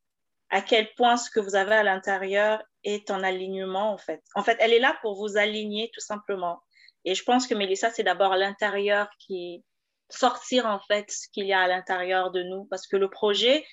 à 0.49 0.61
quel 0.61 0.93
point 0.95 1.17
ce 1.17 1.29
que 1.29 1.39
vous 1.39 1.55
avez 1.55 1.75
à 1.75 1.83
l'intérieur 1.83 2.61
est 2.83 3.11
en 3.11 3.23
alignement 3.23 3.91
en 3.93 3.97
fait. 3.97 4.21
En 4.35 4.43
fait, 4.43 4.57
elle 4.59 4.73
est 4.73 4.79
là 4.79 4.97
pour 5.01 5.15
vous 5.15 5.37
aligner 5.37 5.91
tout 5.93 6.01
simplement. 6.01 6.61
Et 7.05 7.15
je 7.15 7.23
pense 7.23 7.47
que 7.47 7.55
Mélissa, 7.55 7.89
c'est 7.91 8.03
d'abord 8.03 8.35
l'intérieur 8.35 9.09
qui 9.19 9.63
sortir 10.09 10.65
en 10.65 10.79
fait 10.79 11.09
ce 11.09 11.27
qu'il 11.31 11.45
y 11.45 11.53
a 11.53 11.61
à 11.61 11.67
l'intérieur 11.67 12.31
de 12.31 12.43
nous 12.43 12.65
parce 12.65 12.87
que 12.87 12.97
le 12.97 13.09
projet, 13.09 13.65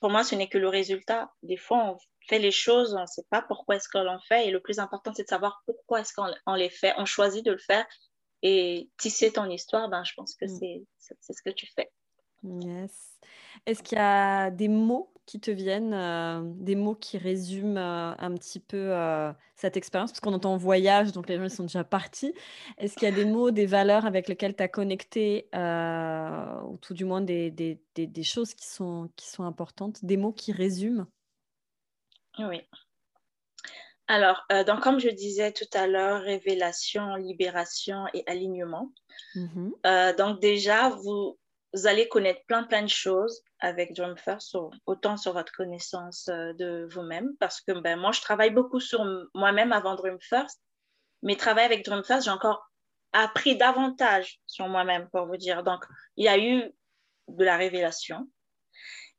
pour 0.00 0.10
moi, 0.10 0.24
ce 0.24 0.34
n'est 0.34 0.48
que 0.48 0.58
le 0.58 0.68
résultat. 0.68 1.30
Des 1.42 1.56
fois, 1.56 1.84
on 1.84 1.96
fait 2.28 2.38
les 2.38 2.50
choses, 2.50 2.94
on 2.94 3.02
ne 3.02 3.06
sait 3.06 3.26
pas 3.30 3.42
pourquoi 3.42 3.76
est-ce 3.76 3.88
qu'on 3.88 4.02
l'en 4.02 4.20
fait. 4.20 4.48
Et 4.48 4.50
le 4.50 4.60
plus 4.60 4.78
important, 4.78 5.12
c'est 5.14 5.24
de 5.24 5.28
savoir 5.28 5.62
pourquoi 5.66 6.00
est-ce 6.00 6.12
qu'on 6.14 6.54
les 6.54 6.70
fait. 6.70 6.92
On 6.98 7.04
choisit 7.04 7.44
de 7.44 7.52
le 7.52 7.58
faire. 7.58 7.86
Et 8.42 8.90
tisser 8.98 9.32
ton 9.32 9.48
histoire, 9.50 9.88
ben, 9.88 10.04
je 10.04 10.12
pense 10.14 10.34
que 10.34 10.44
mm. 10.44 10.84
c'est 10.98 11.32
ce 11.32 11.42
que 11.42 11.50
tu 11.50 11.66
fais. 11.74 11.90
Yes. 12.44 13.18
Est-ce 13.64 13.82
qu'il 13.82 13.98
y 13.98 14.00
a 14.00 14.50
des 14.50 14.68
mots 14.68 15.12
qui 15.24 15.40
te 15.40 15.50
viennent, 15.50 15.94
euh, 15.94 16.42
des 16.44 16.76
mots 16.76 16.94
qui 16.94 17.18
résument 17.18 17.78
euh, 17.78 18.14
un 18.18 18.34
petit 18.34 18.60
peu 18.60 18.94
euh, 18.94 19.32
cette 19.56 19.76
expérience? 19.76 20.12
Parce 20.12 20.20
qu'on 20.20 20.34
entend 20.34 20.56
voyage, 20.56 21.12
donc 21.12 21.28
les 21.28 21.38
gens 21.38 21.48
sont 21.48 21.64
déjà 21.64 21.82
partis. 21.82 22.32
Est-ce 22.78 22.94
qu'il 22.94 23.08
y 23.08 23.12
a 23.12 23.14
des 23.14 23.24
mots, 23.24 23.50
des 23.50 23.66
valeurs 23.66 24.06
avec 24.06 24.28
lesquelles 24.28 24.54
tu 24.54 24.62
as 24.62 24.68
connecté, 24.68 25.48
ou 25.52 26.76
tout 26.78 26.94
du 26.94 27.04
moins 27.04 27.20
des, 27.20 27.50
des, 27.50 27.80
des, 27.94 28.06
des, 28.06 28.22
choses 28.22 28.54
qui 28.54 28.66
sont, 28.66 29.10
qui 29.16 29.28
sont 29.28 29.44
importantes, 29.44 30.04
des 30.04 30.16
mots 30.16 30.32
qui 30.32 30.52
résument? 30.52 31.06
Oui. 32.38 32.62
Alors, 34.08 34.44
euh, 34.52 34.62
donc, 34.62 34.80
comme 34.80 35.00
je 35.00 35.08
disais 35.08 35.52
tout 35.52 35.68
à 35.72 35.86
l'heure, 35.86 36.22
révélation, 36.22 37.16
libération 37.16 38.04
et 38.14 38.22
alignement. 38.26 38.92
Mm-hmm. 39.34 39.72
Euh, 39.86 40.14
donc, 40.14 40.40
déjà, 40.40 40.90
vous, 40.90 41.38
allez 41.84 42.08
connaître 42.08 42.40
plein, 42.46 42.62
plein 42.62 42.82
de 42.82 42.88
choses 42.88 43.42
avec 43.58 43.94
Dream 43.94 44.16
First, 44.16 44.56
autant 44.86 45.16
sur 45.16 45.32
votre 45.32 45.52
connaissance 45.52 46.28
euh, 46.28 46.52
de 46.54 46.86
vous-même, 46.90 47.36
parce 47.40 47.60
que 47.60 47.72
ben, 47.72 47.98
moi, 47.98 48.12
je 48.12 48.20
travaille 48.20 48.50
beaucoup 48.50 48.80
sur 48.80 49.04
moi-même 49.34 49.72
avant 49.72 49.96
Dream 49.96 50.18
First, 50.20 50.60
mais 51.22 51.36
travailler 51.36 51.66
avec 51.66 51.84
Dream 51.84 52.04
First, 52.04 52.24
j'ai 52.24 52.30
encore 52.30 52.70
appris 53.12 53.56
davantage 53.56 54.40
sur 54.46 54.68
moi-même, 54.68 55.08
pour 55.10 55.26
vous 55.26 55.36
dire. 55.36 55.64
Donc, 55.64 55.84
il 56.16 56.24
y 56.24 56.28
a 56.28 56.38
eu 56.38 56.70
de 57.28 57.44
la 57.44 57.56
révélation, 57.56 58.28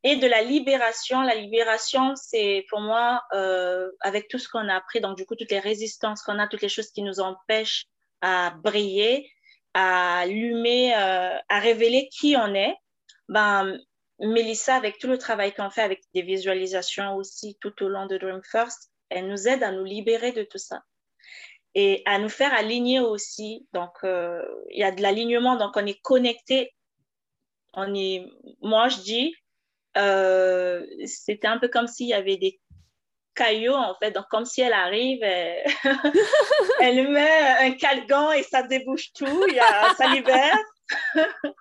et 0.04 0.16
de 0.18 0.27
la 0.27 0.42
libération. 0.42 1.22
La 1.22 1.36
libération, 1.36 2.16
c'est 2.16 2.66
pour 2.70 2.82
moi, 2.82 3.24
euh, 3.34 3.89
avec 4.01 4.27
tout 4.27 4.39
ce 4.39 4.48
qu'on 4.50 4.68
a 4.70 4.75
appris, 4.75 5.01
donc 5.01 5.18
du 5.18 5.25
coup, 5.25 5.36
toutes 5.36 5.51
les 5.51 5.60
résistances 5.60 6.22
qu'on 6.22 6.39
a, 6.39 6.48
toutes 6.48 6.62
les 6.62 6.70
choses 6.70 6.92
qui 6.92 7.01
nous 7.01 7.20
empêchent 7.20 7.86
à 8.22 8.51
briller, 8.63 9.30
à 9.74 10.20
allumer, 10.20 10.96
euh, 10.96 11.38
à 11.50 11.60
révéler 11.60 12.10
qui 12.10 12.36
on 12.38 12.54
est, 12.54 12.75
ben, 13.30 13.77
Mélissa, 14.20 14.75
avec 14.75 14.98
tout 14.98 15.08
le 15.08 15.18
travail 15.18 15.54
qu'on 15.54 15.70
fait, 15.70 15.84
avec 15.84 16.01
des 16.13 16.24
visualisations 16.24 17.16
aussi 17.16 17.58
tout 17.62 17.84
au 17.84 17.88
long 17.88 18.08
de 18.08 18.18
Dream 18.18 18.42
First, 18.44 18.92
elle 19.10 19.27
nous 19.27 19.48
aide 19.48 19.63
à 19.63 19.72
nous 19.72 19.84
libérer 19.84 20.32
de 20.32 20.44
tout 20.44 20.58
ça 20.58 20.82
et 21.75 22.01
à 22.06 22.18
nous 22.18 22.30
faire 22.30 22.54
aligner 22.54 23.00
aussi. 23.00 23.68
Donc, 23.74 23.92
euh, 24.04 24.44
il 24.72 24.80
y 24.80 24.84
a 24.84 24.92
de 24.92 25.01
l'alignement, 25.01 25.56
donc 25.56 25.77
on 25.77 25.86
est 25.86 26.01
connecté. 26.01 26.74
On 27.74 27.94
est, 27.94 28.25
moi, 28.62 28.89
je 28.89 28.98
dis, 29.01 29.36
euh, 29.98 30.86
c'était 31.06 31.48
un 31.48 31.58
peu 31.58 31.68
comme 31.68 31.88
s'il 31.88 32.08
y 32.08 32.13
avait 32.13 32.38
des 32.38 32.60
caillot, 33.36 33.75
en 33.75 33.96
fait. 34.01 34.12
Donc, 34.12 34.25
comme 34.30 34.46
si 34.46 34.62
elle 34.62 34.74
arrive, 34.74 35.24
elle, 35.24 35.63
met 37.10 37.42
un 37.60 37.72
calgan 37.72 38.32
et 38.32 38.44
ça 38.44 38.63
débouche 38.63 39.13
tout, 39.13 39.46
il 39.48 39.56
y 39.56 39.60
a, 39.60 39.94
ça 39.96 40.08
libère. 40.08 40.58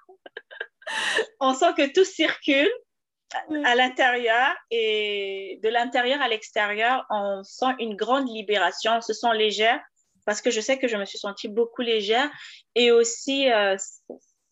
on 1.41 1.55
sent 1.55 1.75
que 1.77 1.93
tout 1.93 2.05
circule 2.05 2.71
à 3.65 3.75
l'intérieur 3.75 4.55
et 4.71 5.59
de 5.63 5.69
l'intérieur 5.69 6.23
à 6.23 6.29
l'extérieur, 6.29 7.05
on 7.11 7.43
sent 7.43 7.75
une 7.81 7.97
grande 7.97 8.29
libération, 8.29 8.93
on 8.97 9.01
se 9.01 9.13
sent 9.13 9.35
légère 9.35 9.81
parce 10.25 10.41
que 10.41 10.51
je 10.51 10.61
sais 10.61 10.79
que 10.79 10.89
je 10.89 10.97
me 10.97 11.05
suis 11.05 11.19
sentie 11.19 11.49
beaucoup 11.49 11.83
légère 11.83 12.31
et 12.75 12.91
aussi 12.91 13.51
euh, 13.51 13.77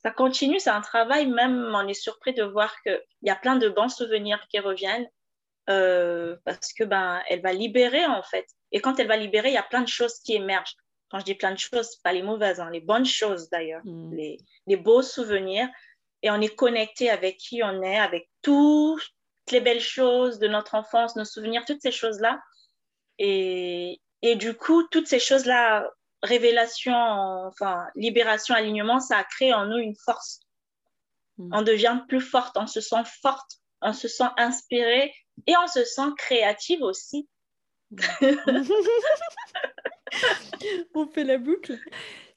ça 0.05 0.11
continue, 0.11 0.61
c'est 0.61 0.71
un 0.71 0.83
travail, 0.83 1.27
même 1.27 1.73
on 1.75 1.89
est 1.89 1.95
surpris 1.95 2.35
de 2.35 2.43
voir 2.43 2.75
qu'il 2.83 3.01
y 3.23 3.31
a 3.31 3.37
plein 3.37 3.57
de 3.57 3.69
bons 3.69 3.89
souvenirs 3.89 4.47
qui 4.51 4.59
reviennent 4.59 5.09
euh, 5.71 6.37
parce 6.45 6.75
que 6.75 6.85
ben 6.85 7.23
elle 7.31 7.41
va 7.41 7.55
libérer 7.55 8.05
en 8.05 8.23
fait 8.23 8.47
et 8.71 8.81
quand 8.81 8.99
elle 8.99 9.07
va 9.07 9.17
libérer, 9.17 9.49
il 9.49 9.55
y 9.55 9.59
a 9.59 9.63
plein 9.63 9.83
de 9.83 9.89
choses 9.89 10.19
qui 10.19 10.35
émergent. 10.35 10.75
Quand 11.09 11.21
je 11.21 11.25
dis 11.25 11.35
plein 11.35 11.53
de 11.53 11.59
choses, 11.59 11.97
pas 12.03 12.13
les 12.13 12.23
mauvaises, 12.23 12.61
hein, 12.61 12.71
les 12.71 12.81
bonnes 12.81 13.07
choses 13.07 13.49
d'ailleurs, 13.49 13.81
mm. 13.85 14.15
les, 14.15 14.37
les 14.67 14.77
beaux 14.77 15.03
souvenirs 15.03 15.69
et 16.23 16.31
on 16.31 16.41
est 16.41 16.55
connecté 16.55 17.09
avec 17.09 17.37
qui 17.37 17.63
on 17.63 17.83
est, 17.83 17.99
avec 17.99 18.29
toutes 18.43 19.03
les 19.53 19.61
belles 19.61 19.81
choses 19.81 20.39
de 20.39 20.49
notre 20.49 20.75
enfance, 20.75 21.17
nos 21.17 21.25
souvenirs, 21.25 21.65
toutes 21.67 21.83
ces 21.83 21.93
choses-là. 21.93 22.41
Et, 23.19 24.01
et 24.23 24.35
du 24.35 24.55
coup, 24.55 24.83
toutes 24.85 25.07
ces 25.07 25.19
choses-là, 25.19 25.89
révélation, 26.25 26.95
enfin, 26.95 27.87
libération, 27.95 28.55
alignement, 28.55 29.01
ça 29.01 29.19
a 29.19 29.25
créé 29.25 29.53
en 29.55 29.67
nous 29.67 29.79
une 29.79 29.97
force. 30.05 30.41
Mm. 31.39 31.51
On 31.53 31.63
devient 31.63 32.01
plus 32.09 32.21
forte, 32.21 32.57
on 32.57 32.67
se 32.67 32.81
sent 32.81 33.05
forte, 33.23 33.59
on 33.81 33.93
se 33.93 34.09
sent 34.09 34.29
inspirée 34.37 35.13
et 35.47 35.55
on 35.63 35.67
se 35.67 35.85
sent 35.85 36.11
créative 36.17 36.83
aussi. 36.83 37.29
on 40.95 41.07
fait 41.07 41.25
la 41.25 41.39
boucle. 41.39 41.79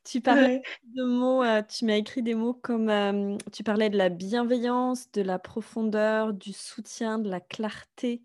Tu 0.04 0.22
parlais 0.22 0.62
de 0.84 1.04
mots, 1.04 1.44
euh, 1.44 1.62
tu 1.68 1.84
m'as 1.84 1.98
écrit 1.98 2.24
des 2.24 2.34
mots 2.34 2.54
comme 2.54 2.90
euh, 2.90 3.36
tu 3.52 3.64
parlais 3.64 3.90
de 3.90 3.98
la 3.98 4.08
bienveillance, 4.08 5.12
de 5.12 5.22
la 5.22 5.38
profondeur, 5.38 6.34
du 6.34 6.54
soutien, 6.54 7.20
de 7.20 7.30
la 7.30 7.42
clarté, 7.42 8.22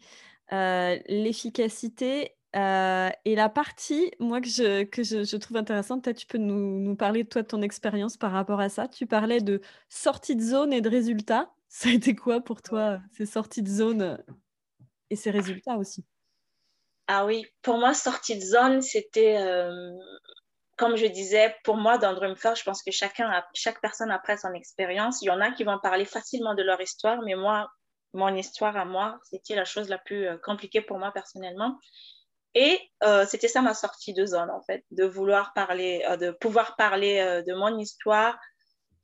euh, 0.52 0.96
l'efficacité. 1.08 2.36
Et 2.54 3.34
la 3.34 3.48
partie, 3.48 4.12
moi, 4.18 4.40
que 4.40 4.48
je, 4.48 5.36
trouve 5.36 5.56
intéressante, 5.56 6.04
peut-être 6.04 6.18
tu 6.18 6.26
peux 6.26 6.38
nous, 6.38 6.80
nous, 6.80 6.96
parler 6.96 7.24
toi, 7.24 7.42
de 7.42 7.46
ton 7.46 7.62
expérience 7.62 8.16
par 8.16 8.32
rapport 8.32 8.60
à 8.60 8.68
ça. 8.68 8.88
Tu 8.88 9.06
parlais 9.06 9.40
de 9.40 9.60
sortie 9.88 10.36
de 10.36 10.42
zone 10.42 10.72
et 10.72 10.80
de 10.80 10.88
résultats. 10.88 11.50
Ça 11.68 11.88
a 11.88 11.92
été 11.92 12.14
quoi 12.14 12.40
pour 12.40 12.60
toi, 12.60 13.00
ces 13.16 13.24
sorties 13.24 13.62
de 13.62 13.68
zone 13.68 14.22
et 15.08 15.16
ces 15.16 15.30
résultats 15.30 15.76
aussi? 15.76 16.04
Ah 17.06 17.24
oui, 17.24 17.46
pour 17.62 17.78
moi, 17.78 17.94
sortie 17.94 18.36
de 18.36 18.44
zone, 18.44 18.82
c'était 18.82 19.38
comme 20.76 20.96
je 20.96 21.06
disais, 21.06 21.54
pour 21.64 21.76
moi, 21.76 21.96
dans 21.96 22.12
Dreamfirst, 22.12 22.58
je 22.58 22.64
pense 22.64 22.82
que 22.82 22.90
chacun 22.90 23.30
chaque 23.54 23.80
personne 23.80 24.10
après 24.10 24.36
son 24.36 24.52
expérience. 24.52 25.22
Il 25.22 25.26
y 25.26 25.30
en 25.30 25.40
a 25.40 25.52
qui 25.52 25.64
vont 25.64 25.78
parler 25.78 26.04
facilement 26.04 26.54
de 26.54 26.62
leur 26.62 26.80
histoire, 26.80 27.22
mais 27.22 27.34
moi, 27.34 27.70
mon 28.14 28.34
histoire 28.34 28.76
à 28.76 28.84
moi, 28.84 29.18
c'était 29.22 29.54
la 29.54 29.64
chose 29.64 29.88
la 29.88 29.98
plus 29.98 30.26
compliquée 30.42 30.82
pour 30.82 30.98
moi 30.98 31.12
personnellement. 31.12 31.78
Et 32.54 32.78
euh, 33.02 33.24
c'était 33.26 33.48
ça 33.48 33.62
ma 33.62 33.74
sortie 33.74 34.12
de 34.12 34.26
zone, 34.26 34.50
en 34.50 34.60
fait, 34.62 34.84
de 34.90 35.04
vouloir 35.04 35.52
parler, 35.54 36.04
euh, 36.08 36.16
de 36.16 36.30
pouvoir 36.30 36.76
parler 36.76 37.42
de 37.46 37.54
mon 37.54 37.78
histoire, 37.78 38.38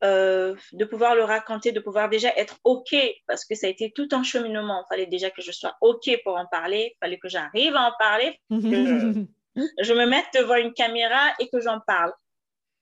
de 0.03 0.85
pouvoir 0.85 1.15
le 1.15 1.25
raconter, 1.25 1.73
de 1.73 1.81
pouvoir 1.81 2.09
déjà 2.09 2.33
être 2.37 2.59
OK, 2.65 2.95
parce 3.27 3.45
que 3.45 3.55
ça 3.55 3.67
a 3.67 3.71
été 3.71 3.91
tout 3.91 4.09
un 4.13 4.23
cheminement. 4.23 4.85
Il 4.85 4.89
fallait 4.89 5.07
déjà 5.07 5.31
que 5.31 5.43
je 5.43 5.51
sois 5.51 5.77
OK 5.81 6.11
pour 6.25 6.37
en 6.37 6.47
parler, 6.47 6.93
il 6.95 6.99
fallait 7.01 7.19
que 7.19 7.29
j'arrive 7.29 7.75
à 7.75 7.89
en 7.89 7.93
parler. 7.99 8.39
je 8.51 9.93
me 9.93 10.07
mette 10.07 10.27
devant 10.35 10.57
une 10.57 10.75
caméra 10.75 11.33
et 11.41 11.49
que 11.49 11.61
j'en 11.61 11.81
parle. 11.81 12.13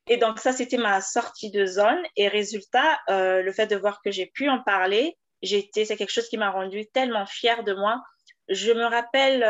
Et 0.09 0.19
donc 0.19 0.39
ça, 0.39 0.53
c'était 0.53 0.77
ma 0.77 1.01
sortie 1.01 1.51
de 1.51 1.67
zone. 1.67 2.01
Et 2.17 2.29
résultat, 2.29 3.01
euh, 3.11 3.43
le 3.43 3.53
fait 3.53 3.67
de 3.67 3.77
voir 3.77 4.01
que 4.03 4.11
j'ai 4.11 4.27
pu 4.27 4.49
en 4.49 4.63
parler, 4.63 5.17
c'est 5.43 5.97
quelque 5.97 6.11
chose 6.11 6.29
qui 6.29 6.39
m'a 6.39 6.51
rendue 6.51 6.87
tellement 6.93 7.27
fière 7.27 7.65
de 7.65 7.73
moi. 7.73 8.03
Je 8.49 8.73
me 8.73 8.85
rappelle, 8.85 9.43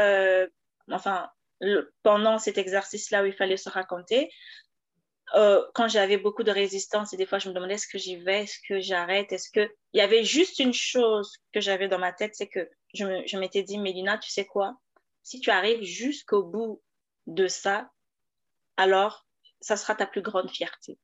enfin, 0.91 1.29
pendant 2.03 2.39
cet 2.39 2.59
exercice-là 2.59 3.23
où 3.23 3.27
il 3.27 3.33
fallait 3.33 3.57
se 3.57 3.69
raconter, 3.69 4.31
euh, 5.35 5.65
quand 5.75 5.89
j'avais 5.89 6.19
beaucoup 6.19 6.45
de 6.45 6.53
résistance 6.53 7.13
et 7.13 7.17
des 7.17 7.27
fois 7.27 7.39
je 7.39 7.49
me 7.49 7.55
demandais 7.55 7.75
est-ce 7.75 7.89
que 7.89 7.99
j'y 7.99 8.17
vais, 8.17 8.45
est-ce 8.45 8.59
que 8.69 8.81
j'arrête, 8.81 9.33
est-ce 9.33 9.51
que 9.51 9.69
il 9.93 9.99
y 9.99 10.01
avait 10.01 10.23
juste 10.23 10.61
une 10.61 10.73
chose 10.73 11.33
que 11.53 11.61
j'avais 11.61 11.89
dans 11.89 11.99
ma 11.99 12.13
tête, 12.13 12.35
c'est 12.35 12.47
que 12.47 12.69
je, 12.95 13.23
je 13.27 13.37
m'étais 13.37 13.63
dit 13.63 13.79
Mélina, 13.79 14.19
tu 14.19 14.31
sais 14.31 14.45
quoi, 14.45 14.77
si 15.23 15.41
tu 15.41 15.51
arrives 15.51 15.83
jusqu'au 15.83 16.45
bout 16.45 16.81
de 17.27 17.49
ça, 17.49 17.91
alors 18.77 19.27
ça 19.61 19.77
sera 19.77 19.97
ta 19.97 20.07
plus 20.07 20.23
grande 20.23 20.51
fierté. 20.51 20.99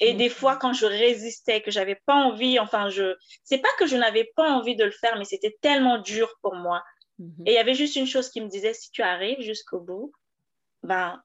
Et 0.00 0.14
des 0.14 0.28
fois, 0.28 0.56
quand 0.56 0.72
je 0.72 0.86
résistais, 0.86 1.62
que 1.62 1.70
j'avais 1.70 2.00
pas 2.06 2.14
envie, 2.14 2.58
enfin, 2.58 2.88
je, 2.88 3.16
c'est 3.44 3.58
pas 3.58 3.68
que 3.78 3.86
je 3.86 3.96
n'avais 3.96 4.30
pas 4.36 4.50
envie 4.50 4.76
de 4.76 4.84
le 4.84 4.90
faire, 4.90 5.16
mais 5.16 5.24
c'était 5.24 5.56
tellement 5.60 5.98
dur 5.98 6.32
pour 6.42 6.54
moi. 6.54 6.82
Mhm. 7.18 7.44
Et 7.46 7.52
il 7.52 7.54
y 7.54 7.58
avait 7.58 7.74
juste 7.74 7.96
une 7.96 8.06
chose 8.06 8.30
qui 8.30 8.40
me 8.40 8.48
disait, 8.48 8.74
si 8.74 8.90
tu 8.90 9.02
arrives 9.02 9.40
jusqu'au 9.40 9.80
bout, 9.80 10.12
ben, 10.82 11.22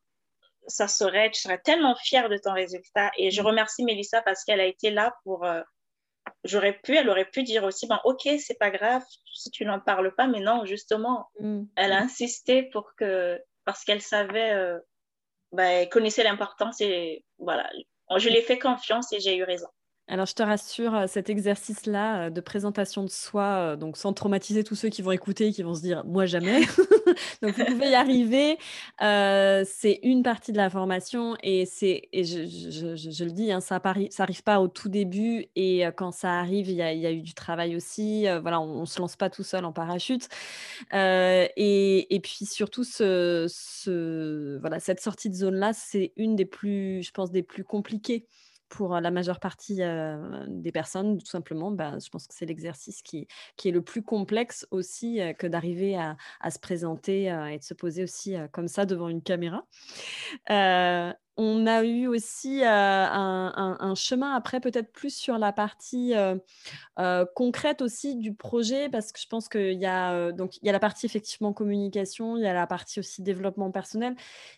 ça 0.68 0.88
serait, 0.88 1.32
tu 1.32 1.42
serais 1.42 1.60
tellement 1.60 1.96
fière 1.96 2.30
de 2.30 2.38
ton 2.38 2.54
résultat. 2.54 3.12
Et 3.18 3.32
je 3.32 3.42
mhm. 3.42 3.48
remercie 3.48 3.84
Mélissa 3.84 4.22
parce 4.22 4.44
qu'elle 4.44 4.62
a 4.62 4.66
été 4.66 4.90
là 4.90 5.16
pour, 5.24 5.46
euh, 5.46 5.62
j'aurais 6.44 6.74
pu, 6.74 6.96
elle 6.96 7.10
aurait 7.10 7.30
pu 7.30 7.44
dire 7.44 7.64
aussi, 7.64 7.88
ben, 7.88 8.00
ok, 8.04 8.28
c'est 8.40 8.58
pas 8.58 8.72
grave 8.72 9.04
si 9.34 9.50
tu 9.52 9.66
n'en 9.66 9.80
parles 9.80 10.14
pas, 10.16 10.28
mais 10.28 10.40
non, 10.40 10.66
justement, 10.66 11.30
mhm. 11.40 11.68
elle 11.76 11.92
a 11.92 12.00
insisté 12.00 12.64
pour 12.64 12.96
que 12.96 13.42
parce 13.66 13.84
qu'elle 13.84 14.02
savait, 14.02 14.54
euh, 14.54 14.80
ben, 15.52 15.66
elle 15.66 15.90
connaissait 15.90 16.24
l'importance 16.24 16.82
et 16.82 17.24
voilà, 17.38 17.70
je 18.18 18.30
lui 18.30 18.38
ai 18.38 18.42
fait 18.42 18.60
confiance 18.60 19.14
et 19.14 19.20
j'ai 19.20 19.38
eu 19.38 19.44
raison. 19.44 19.68
Alors, 20.10 20.26
je 20.26 20.34
te 20.34 20.44
rassure, 20.44 20.94
euh, 20.96 21.08
cet 21.08 21.30
exercice-là 21.30 22.26
euh, 22.26 22.30
de 22.30 22.42
présentation 22.42 23.04
de 23.04 23.10
soi, 23.10 23.44
euh, 23.44 23.76
donc 23.78 23.96
sans 23.96 24.12
traumatiser 24.12 24.66
tous 24.66 24.76
ceux 24.76 24.90
qui 24.90 25.02
vont 25.02 25.12
écouter 25.12 25.48
et 25.48 25.52
qui 25.54 25.64
vont 25.64 25.76
se 25.76 25.82
dire 25.82 26.04
moi 26.06 26.26
jamais. 26.26 26.60
donc, 27.42 27.58
vous 27.58 27.66
pouvez 27.66 27.92
y 27.92 27.96
arriver. 27.96 28.58
c'est 29.00 30.00
une 30.04 30.22
partie 30.22 30.52
de 30.52 30.58
la 30.58 30.70
formation 30.70 31.38
et 31.42 31.66
c'est, 31.66 32.10
et 32.12 32.26
je, 32.26 33.24
le 33.24 33.32
dis, 33.32 33.54
hein, 33.54 33.62
ça 33.62 33.82
n'arrive 34.20 34.44
pas 34.44 34.60
au 34.60 34.68
tout 34.68 34.90
début 34.90 35.46
et 35.56 35.86
quand 35.96 36.12
ça 36.12 36.34
arrive, 36.34 36.70
il 36.70 36.76
y, 36.76 36.82
a, 36.82 37.12
eu 37.12 37.22
du 37.22 37.34
travail 37.34 37.76
aussi. 37.78 38.26
voilà, 38.42 38.60
on, 38.60 38.82
ne 38.82 38.86
se 38.86 39.00
lance 39.00 39.16
pas 39.16 39.30
tout 39.30 39.44
seul 39.44 39.64
en 39.64 39.72
parachute. 39.72 40.28
Et, 40.92 42.20
puis 42.22 42.46
surtout, 42.46 42.84
ce, 42.84 43.48
ce, 43.50 44.58
voilà, 44.60 44.82
cette 44.82 45.00
sortie 45.00 45.30
de 45.30 45.36
zone-là, 45.36 45.72
c'est 45.74 46.12
une 46.18 46.36
des 46.36 46.46
plus, 46.46 47.04
je 47.04 47.12
pense, 47.12 47.32
des 47.32 47.44
plus 47.44 47.64
compliquées 47.64 48.28
pour 48.74 49.00
la 49.00 49.12
majeure 49.12 49.40
partie 49.40 49.82
des 50.48 50.72
personnes, 50.72 51.20
tout 51.20 51.28
simplement, 51.28 51.70
bah, 51.70 52.00
je 52.04 52.10
pense 52.10 52.26
que 52.26 52.34
c'est 52.34 52.48
l'exercice 52.48 53.04
qui, 53.04 53.28
est 53.64 53.72
le 53.72 53.84
plus 53.84 54.02
complexe 54.02 54.68
aussi 54.72 55.20
que 55.38 55.46
d'arriver 55.46 55.96
à, 55.96 56.18
se 56.50 56.58
présenter 56.58 57.26
et 57.52 57.60
de 57.60 57.64
se 57.64 57.76
poser 57.76 58.04
aussi 58.04 58.36
comme 58.52 58.68
ça 58.68 58.88
devant 58.88 59.10
une 59.10 59.22
caméra. 59.22 59.64
On 61.36 61.66
a 61.66 61.84
eu 61.84 62.08
aussi 62.08 62.62
un, 62.64 63.94
chemin 63.96 64.36
après, 64.36 64.60
peut-être 64.60 64.92
plus 64.92 65.16
sur 65.16 65.38
la 65.40 65.52
partie 65.52 66.14
concrète 67.34 67.82
aussi 67.82 68.16
du 68.16 68.34
projet, 68.34 68.90
parce 68.90 69.12
que 69.12 69.20
je 69.20 69.28
pense 69.28 69.50
qu'il 69.50 69.72
y 69.72 69.84
il 69.84 70.66
y 70.66 70.70
a 70.70 70.72
la 70.72 70.80
partie 70.80 71.06
effectivement 71.06 71.52
communication, 71.52 72.38
il 72.38 72.44
y 72.44 72.48
a 72.48 72.54
la 72.54 72.68
partie 72.68 73.00
aussi 73.00 73.24
développement 73.24 73.72
personnel, 73.72 74.16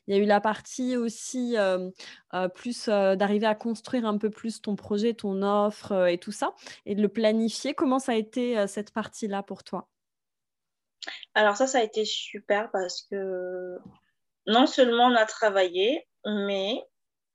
il 0.07 0.15
y 0.15 0.19
a 0.19 0.21
eu 0.21 0.25
la 0.25 0.41
partie 0.41 0.97
aussi 0.97 1.55
plus 2.53 2.87
d'arriver 2.87 3.47
à 3.47 3.55
construire 3.55 4.05
un 4.05 4.17
peu 4.17 4.29
plus 4.29 4.61
ton 4.61 4.75
projet, 4.75 5.13
ton 5.13 5.43
offre 5.43 6.07
et 6.07 6.17
tout 6.17 6.33
ça, 6.33 6.55
et 6.85 6.95
de 6.95 7.01
le 7.01 7.09
planifier. 7.09 7.73
Comment 7.73 7.99
ça 7.99 8.11
a 8.11 8.15
été 8.15 8.67
cette 8.67 8.91
partie-là 8.91 9.43
pour 9.43 9.63
toi? 9.63 9.87
Alors 11.33 11.55
ça, 11.55 11.67
ça 11.67 11.79
a 11.79 11.83
été 11.83 12.05
super 12.05 12.69
parce 12.71 13.03
que 13.09 13.77
non 14.47 14.67
seulement 14.67 15.07
on 15.07 15.15
a 15.15 15.25
travaillé, 15.25 16.07
mais 16.25 16.83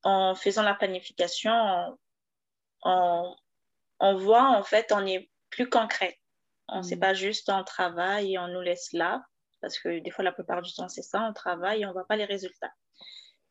en 0.03 0.35
faisant 0.35 0.63
la 0.63 0.75
planification, 0.75 1.53
on, 2.83 3.35
voit 4.17 4.49
en 4.49 4.63
fait, 4.63 4.93
on 4.93 5.07
est 5.07 5.31
plus 5.51 5.69
concret. 5.69 6.19
On 6.69 6.79
ne 6.79 6.83
sait 6.83 6.97
mm. 6.97 7.01
pas 7.01 7.15
juste 7.15 7.49
on 7.49 7.65
travaille 7.65 8.35
et 8.35 8.39
on 8.39 8.49
nous 8.49 8.61
laisse 8.61 8.93
là, 8.93 9.23
parce 9.61 9.79
que 9.79 9.99
des 10.01 10.11
fois, 10.11 10.25
la 10.25 10.33
plupart 10.33 10.63
du 10.63 10.73
temps, 10.73 10.89
c'est 10.89 11.03
ça, 11.03 11.21
on 11.29 11.33
travaille 11.33 11.83
et 11.83 11.85
on 11.85 11.89
ne 11.89 11.93
voit 11.93 12.07
pas 12.07 12.17
les 12.17 12.25
résultats. 12.25 12.73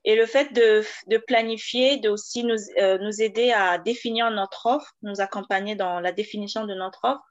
Et 0.06 0.15
le 0.15 0.25
fait 0.25 0.54
de, 0.54 1.17
planifier, 1.17 1.97
de 1.97 2.10
aussi 2.10 2.43
nous, 2.43 2.56
euh, 2.78 2.97
nous 2.99 3.21
aider 3.21 3.52
à 3.52 3.78
définir 3.78 4.32
notre 4.32 4.65
offre, 4.65 4.93
nous 5.02 5.19
accompagner 5.19 5.75
dans 5.75 5.99
la 5.99 6.13
définition 6.13 6.65
de 6.65 6.73
notre 6.73 7.04
offre, 7.04 7.23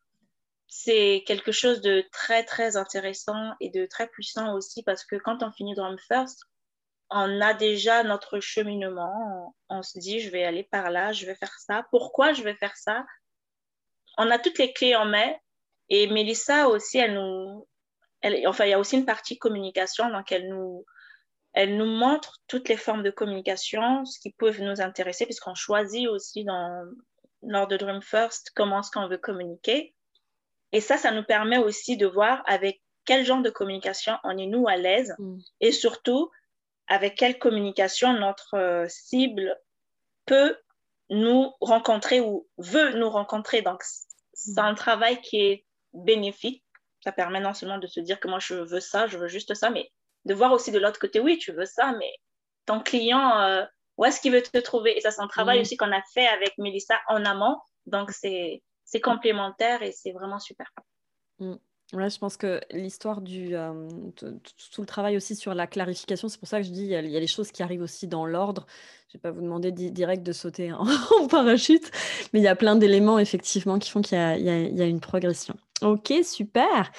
c'est 0.66 1.25
quelque 1.27 1.51
chose 1.51 1.81
de 1.81 2.05
très, 2.12 2.44
très 2.44 2.77
intéressant 2.77 3.53
et 3.61 3.71
de 3.71 3.87
très 3.87 4.07
puissant 4.07 4.55
aussi 4.55 4.83
parce 4.83 5.05
que 5.05 5.16
quand 5.16 5.42
on 5.42 5.51
finit 5.51 5.75
Drum 5.75 5.97
First, 5.99 6.44
on 7.11 7.40
a 7.40 7.55
déjà 7.55 8.03
notre 8.03 8.40
cheminement. 8.40 9.55
On, 9.68 9.83
se 9.83 9.99
dit, 9.99 10.21
je 10.21 10.31
vais 10.31 10.44
aller 10.44 10.64
par 10.64 10.90
là, 10.90 11.12
je 11.12 11.27
vais 11.27 11.35
faire 11.35 11.55
ça. 11.59 11.87
Pourquoi 11.90 12.33
je 12.33 12.42
vais 12.42 12.55
faire 12.55 12.77
ça? 12.77 13.05
On 14.18 14.31
a 14.31 14.38
toutes 14.38 14.59
les 14.59 14.73
clés 14.73 14.97
en 14.97 15.07
main. 15.07 15.33
Et 15.88 16.07
Mélissa 16.09 16.68
aussi, 16.68 16.99
elle 16.99 17.14
nous, 17.14 17.66
elle, 18.21 18.47
enfin, 18.47 18.66
il 18.66 18.71
y 18.71 18.75
a 18.75 18.79
aussi 18.79 18.97
une 18.97 19.07
partie 19.07 19.38
communication, 19.38 20.11
donc 20.11 20.31
elle 20.33 20.49
nous, 20.49 20.85
elle 21.55 21.77
nous 21.77 21.87
montre 21.87 22.38
toutes 22.47 22.68
les 22.68 22.77
formes 22.77 23.03
de 23.03 23.11
communication, 23.11 24.05
ce 24.05 24.21
qui 24.21 24.33
peuvent 24.33 24.61
nous 24.61 24.83
intéresser, 24.83 25.25
puisqu'on 25.25 25.55
choisit 25.55 26.09
aussi 26.09 26.44
dans, 26.44 26.85
lors 27.42 27.68
de 27.68 27.77
Dream 27.77 28.03
First 28.03 28.53
comment 28.55 28.81
est-ce 28.81 28.90
qu'on 28.90 29.09
veut 29.09 29.18
communiquer. 29.18 29.94
Et 30.73 30.81
ça, 30.81 30.99
ça 30.99 31.11
nous 31.11 31.25
permet 31.25 31.59
aussi 31.59 31.97
de 31.97 32.07
voir 32.07 32.42
avec 32.47 32.83
quel 33.07 33.25
genre 33.25 33.40
de 33.40 33.49
communication 33.49 34.18
on 34.25 34.37
est 34.37 34.47
nous 34.47 34.68
à 34.68 34.77
l'aise 34.77 35.14
mm. 35.18 35.38
et 35.61 35.73
surtout 35.73 36.31
avec 36.88 37.16
quelle 37.16 37.38
communication 37.38 38.14
notre 38.14 38.55
euh, 38.55 38.87
cible 38.88 39.57
peut 40.27 40.57
nous 41.11 41.53
rencontrer 41.61 42.20
ou 42.20 42.48
veut 42.59 42.92
nous 42.94 43.11
rencontrer. 43.11 43.62
Donc, 43.62 43.83
c'est 44.33 44.59
un 44.59 44.74
travail 44.74 45.20
qui 45.20 45.40
est 45.40 45.66
bénéfique. 45.92 46.64
Ça 47.05 47.12
permet 47.12 47.40
non 47.40 47.55
seulement 47.55 47.79
de 47.79 47.87
se 47.87 48.01
dire 48.01 48.18
que 48.20 48.29
moi, 48.29 48.38
je 48.40 48.55
veux 48.55 48.81
ça, 48.81 49.07
je 49.07 49.18
veux 49.18 49.29
juste 49.29 49.55
ça, 49.55 49.70
mais 49.70 49.90
de 50.24 50.35
voir 50.35 50.53
aussi 50.53 50.70
de 50.70 50.79
l'autre 50.79 50.98
côté, 50.98 51.20
oui, 51.20 51.38
tu 51.38 51.53
veux 51.53 51.64
ça, 51.64 51.92
mais 51.98 52.12
ton 52.66 52.81
client, 52.81 53.40
euh, 53.40 53.64
où 53.96 54.05
est-ce 54.05 54.20
qu'il 54.20 54.33
veut 54.33 54.42
te 54.42 54.59
trouver? 54.59 54.96
Et 54.96 55.01
ça, 55.01 55.11
c'est 55.11 55.22
un 55.22 55.29
travail 55.29 55.59
mm. 55.59 55.62
aussi 55.62 55.77
qu'on 55.77 55.92
a 55.92 56.03
fait 56.12 56.27
avec 56.27 56.57
Mélissa 56.59 57.01
en 57.09 57.24
amont. 57.24 57.57
Donc, 57.87 58.11
c'est 58.11 58.62
complémentaire 59.03 59.83
et 59.83 59.92
c'est 59.92 60.12
vraiment 60.12 60.38
super. 60.38 60.70
Mm. 61.38 61.57
Ouais, 61.94 62.11
je 62.11 62.18
pense 62.18 62.37
que 62.37 62.61
l'histoire 62.70 63.22
du 63.22 63.55
tout 64.16 64.81
le 64.81 64.87
travail 64.87 65.16
aussi 65.16 65.35
sur 65.35 65.55
la 65.55 65.66
clarification, 65.66 66.29
c'est 66.29 66.38
pour 66.38 66.48
ça 66.48 66.59
que 66.59 66.66
je 66.66 66.70
dis 66.70 66.83
il 66.83 66.88
y 66.88 66.96
a, 66.96 67.01
les 67.01 67.27
choses 67.27 67.51
qui 67.51 67.62
arrivent 67.62 67.81
aussi 67.81 68.07
dans 68.07 68.27
l'ordre. 68.27 68.66
Je 69.09 69.14
vais 69.14 69.22
pas 69.22 69.31
vous 69.31 69.40
demander 69.40 69.72
direct 69.72 70.22
de 70.22 70.33
sauter 70.33 70.70
en, 70.72 71.27
parachute, 71.29 71.90
mais 72.33 72.40
il 72.40 72.42
y 72.42 72.48
a 72.48 72.57
plein 72.57 72.77
d'éléments 72.77 73.18
effectivement 73.18 73.79
qui 73.79 73.90
font 73.90 74.03
qu'il 74.03 74.18
y, 74.18 74.81
a 74.83 74.85
une 74.85 75.01
progression. 75.01 75.57
Ok, 75.81 76.12
super. 76.24 76.92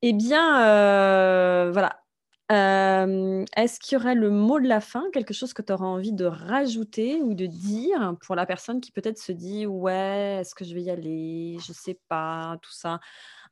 Eh 0.00 0.14
bien, 0.14 0.64
euh, 0.64 1.70
voilà. 1.70 2.00
Est-ce 2.48 3.80
qu'il 3.80 3.98
y 3.98 4.00
aurait 4.00 4.14
le 4.14 4.30
mot 4.30 4.60
de 4.60 4.68
la 4.68 4.80
fin, 4.80 5.04
quelque 5.12 5.34
chose 5.34 5.52
que 5.52 5.60
tu 5.60 5.72
auras 5.72 5.86
envie 5.86 6.12
de 6.12 6.24
rajouter 6.24 7.20
ou 7.20 7.34
de 7.34 7.46
dire 7.46 8.14
pour 8.24 8.36
la 8.36 8.46
personne 8.46 8.80
qui 8.80 8.92
peut-être 8.92 9.18
se 9.18 9.32
dit 9.32 9.66
ouais, 9.66 10.38
est-ce 10.40 10.54
que 10.54 10.64
je 10.64 10.74
vais 10.74 10.82
y 10.82 10.90
aller, 10.90 11.58
je 11.66 11.72
sais 11.72 11.98
pas, 12.08 12.56
tout 12.62 12.72
ça 12.72 13.00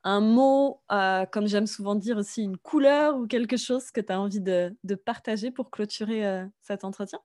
un 0.05 0.21
mot, 0.21 0.83
euh, 0.91 1.25
comme 1.27 1.47
j'aime 1.47 1.67
souvent 1.67 1.95
dire 1.95 2.17
aussi, 2.17 2.43
une 2.43 2.57
couleur 2.57 3.17
ou 3.17 3.27
quelque 3.27 3.57
chose 3.57 3.91
que 3.91 4.01
tu 4.01 4.13
as 4.13 4.21
envie 4.21 4.41
de, 4.41 4.75
partager 5.05 5.51
pour 5.51 5.71
clôturer 5.71 6.27
euh, 6.27 6.45
cet 6.63 6.85
entretien? 6.85 7.21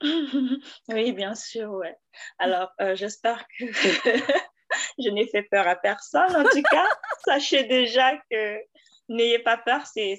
Oui, 0.88 1.12
bien 1.12 1.34
sûr, 1.34 1.70
ouais. 1.72 1.96
Alors, 2.38 2.72
euh, 2.80 2.94
j'espère 2.94 3.44
que 3.58 3.64
je 4.98 5.10
n'ai 5.10 5.26
fait 5.26 5.42
peur 5.42 5.66
à 5.66 5.76
personne. 5.76 6.36
En 6.36 6.44
tout 6.44 6.62
cas, 6.62 6.88
sachez 7.24 7.64
déjà 7.64 8.16
que 8.30 8.58
n'ayez 9.08 9.40
pas 9.40 9.56
peur, 9.56 9.82
c'est 9.86 10.18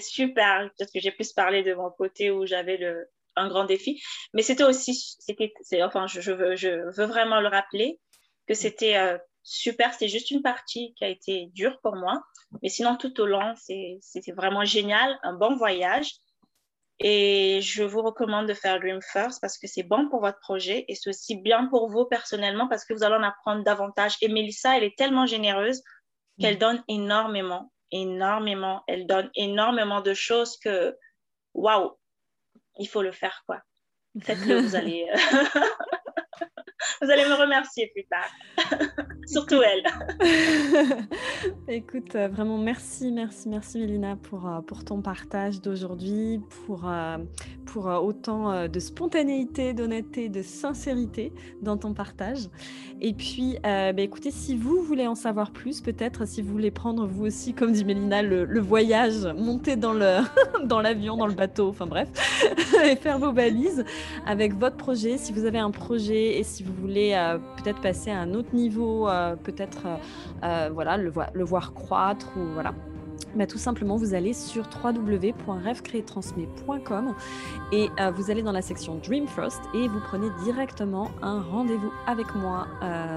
super. 0.00 0.70
Parce 0.78 0.90
que 0.90 1.00
j'ai 1.00 1.12
pu 1.12 1.24
parler 1.34 1.62
de 1.62 1.74
mon 1.74 1.90
côté 1.90 2.30
où 2.30 2.46
j'avais 2.46 2.76
le 2.76 3.08
un 3.36 3.48
grand 3.48 3.64
défi. 3.64 4.00
Mais 4.32 4.42
c'était 4.42 4.62
aussi, 4.62 5.16
c'était, 5.18 5.52
enfin, 5.82 6.06
je, 6.06 6.30
veux, 6.30 6.54
je 6.54 6.68
veux 6.96 7.06
vraiment 7.06 7.40
le 7.40 7.48
rappeler, 7.48 7.98
que 8.46 8.54
c'était 8.54 9.18
super. 9.44 9.94
C'est 9.94 10.08
juste 10.08 10.32
une 10.32 10.42
partie 10.42 10.94
qui 10.94 11.04
a 11.04 11.08
été 11.08 11.50
dure 11.54 11.78
pour 11.82 11.94
moi. 11.94 12.20
Mais 12.62 12.68
sinon, 12.68 12.96
tout 12.96 13.20
au 13.20 13.26
long, 13.26 13.54
c'était 13.56 14.32
vraiment 14.32 14.64
génial, 14.64 15.18
un 15.22 15.34
bon 15.34 15.54
voyage. 15.54 16.14
Et 17.00 17.60
je 17.60 17.82
vous 17.82 18.02
recommande 18.02 18.46
de 18.46 18.54
faire 18.54 18.78
Dream 18.78 19.00
First 19.02 19.40
parce 19.40 19.58
que 19.58 19.66
c'est 19.66 19.82
bon 19.82 20.08
pour 20.08 20.20
votre 20.20 20.38
projet 20.38 20.84
et 20.88 20.94
c'est 20.94 21.10
aussi 21.10 21.36
bien 21.36 21.66
pour 21.66 21.90
vous 21.90 22.04
personnellement 22.04 22.68
parce 22.68 22.84
que 22.84 22.94
vous 22.94 23.02
allez 23.02 23.16
en 23.16 23.22
apprendre 23.22 23.64
davantage. 23.64 24.16
Et 24.20 24.28
Melissa, 24.28 24.76
elle 24.76 24.84
est 24.84 24.96
tellement 24.96 25.26
généreuse 25.26 25.82
qu'elle 26.40 26.58
donne 26.58 26.82
énormément, 26.88 27.72
énormément. 27.90 28.82
Elle 28.86 29.06
donne 29.06 29.30
énormément 29.34 30.00
de 30.00 30.14
choses 30.14 30.56
que, 30.56 30.96
waouh, 31.52 31.96
il 32.78 32.88
faut 32.88 33.02
le 33.02 33.12
faire, 33.12 33.42
quoi. 33.46 33.60
Faites-le, 34.22 34.60
vous 34.60 34.76
allez. 34.76 35.08
Vous 37.02 37.10
allez 37.10 37.24
me 37.24 37.34
remercier 37.34 37.90
plus 37.94 38.04
tard. 38.04 38.98
Surtout 39.26 39.60
elle. 39.62 39.82
Écoute, 41.68 42.14
euh, 42.14 42.28
vraiment 42.28 42.58
merci, 42.58 43.10
merci, 43.10 43.48
merci 43.48 43.78
Mélina 43.78 44.16
pour, 44.16 44.46
euh, 44.46 44.60
pour 44.60 44.84
ton 44.84 45.00
partage 45.00 45.60
d'aujourd'hui, 45.60 46.40
pour, 46.66 46.82
euh, 46.86 47.16
pour 47.66 47.86
autant 47.86 48.68
de 48.68 48.78
spontanéité, 48.78 49.72
d'honnêteté, 49.72 50.28
de 50.28 50.42
sincérité 50.42 51.32
dans 51.62 51.76
ton 51.76 51.94
partage. 51.94 52.48
Et 53.00 53.12
puis, 53.12 53.56
bah, 53.62 53.92
écoutez, 53.98 54.30
si 54.30 54.56
vous 54.56 54.82
voulez 54.82 55.06
en 55.06 55.14
savoir 55.14 55.50
plus, 55.50 55.80
peut-être 55.80 56.26
si 56.26 56.42
vous 56.42 56.52
voulez 56.52 56.70
prendre 56.70 57.06
vous 57.06 57.26
aussi, 57.26 57.54
comme 57.54 57.72
dit 57.72 57.84
Mélina, 57.84 58.22
le, 58.22 58.60
voyage, 58.60 59.26
monter 59.36 59.76
dans 59.76 59.92
l'avion, 60.82 61.16
dans, 61.16 61.24
dans 61.24 61.26
le 61.26 61.34
bateau, 61.34 61.68
enfin 61.68 61.86
bref, 61.86 62.08
et 62.84 62.96
faire 62.96 63.18
vos 63.18 63.32
balises 63.32 63.84
avec 64.26 64.54
votre 64.54 64.76
projet, 64.76 65.18
si 65.18 65.32
vous 65.32 65.44
avez 65.44 65.58
un 65.58 65.70
projet 65.70 66.38
et 66.38 66.44
si 66.44 66.62
vous 66.62 66.74
voulez 66.74 66.93
euh, 66.96 67.38
peut-être 67.56 67.80
passer 67.80 68.10
à 68.10 68.20
un 68.20 68.34
autre 68.34 68.54
niveau, 68.54 69.08
euh, 69.08 69.36
peut-être 69.36 69.86
euh, 70.42 70.70
voilà, 70.72 70.96
le, 70.96 71.12
le, 71.32 71.44
voir 71.44 71.74
croître 71.74 72.28
ou 72.36 72.52
voilà. 72.54 72.74
Bah, 73.34 73.46
tout 73.46 73.58
simplement, 73.58 73.96
vous 73.96 74.14
allez 74.14 74.32
sur 74.32 74.64
www.rêvecréetransmet.com 74.82 77.14
et 77.72 77.88
vous 78.14 78.30
allez 78.30 78.42
dans 78.42 78.52
la 78.52 78.62
section 78.62 78.94
Dream 78.96 79.26
First 79.26 79.60
et 79.74 79.88
vous 79.88 80.00
prenez 80.00 80.28
directement 80.44 81.10
un 81.20 81.42
rendez-vous 81.42 81.92
avec 82.06 82.32
moi, 82.36 82.68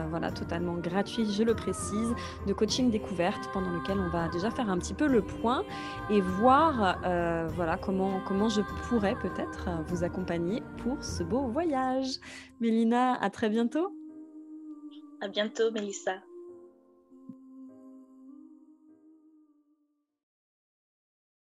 voilà, 0.10 0.32
totalement 0.32 0.74
gratuit, 0.76 1.32
je 1.32 1.44
le 1.44 1.54
précise, 1.54 2.16
de 2.48 2.54
coaching 2.54 2.90
découverte 2.90 3.48
pendant 3.54 3.70
lequel 3.70 4.00
on 4.00 4.10
va 4.10 4.28
déjà 4.30 4.50
faire 4.50 4.72
un 4.72 4.80
petit 4.80 4.96
peu 4.96 5.06
le 5.08 5.22
point 5.22 5.64
et 6.10 6.22
voir, 6.22 6.98
voilà, 7.56 7.78
comment, 7.78 8.20
comment 8.28 8.50
je 8.50 8.62
pourrais 8.90 9.14
peut-être 9.16 9.70
vous 9.88 10.04
accompagner 10.04 10.64
pour 10.78 11.04
ce 11.04 11.24
beau 11.24 11.48
voyage. 11.48 12.20
Mélina, 12.60 13.14
à 13.22 13.30
très 13.30 13.50
bientôt. 13.50 13.94
À 15.22 15.28
bientôt, 15.28 15.70
Mélissa. 15.72 16.16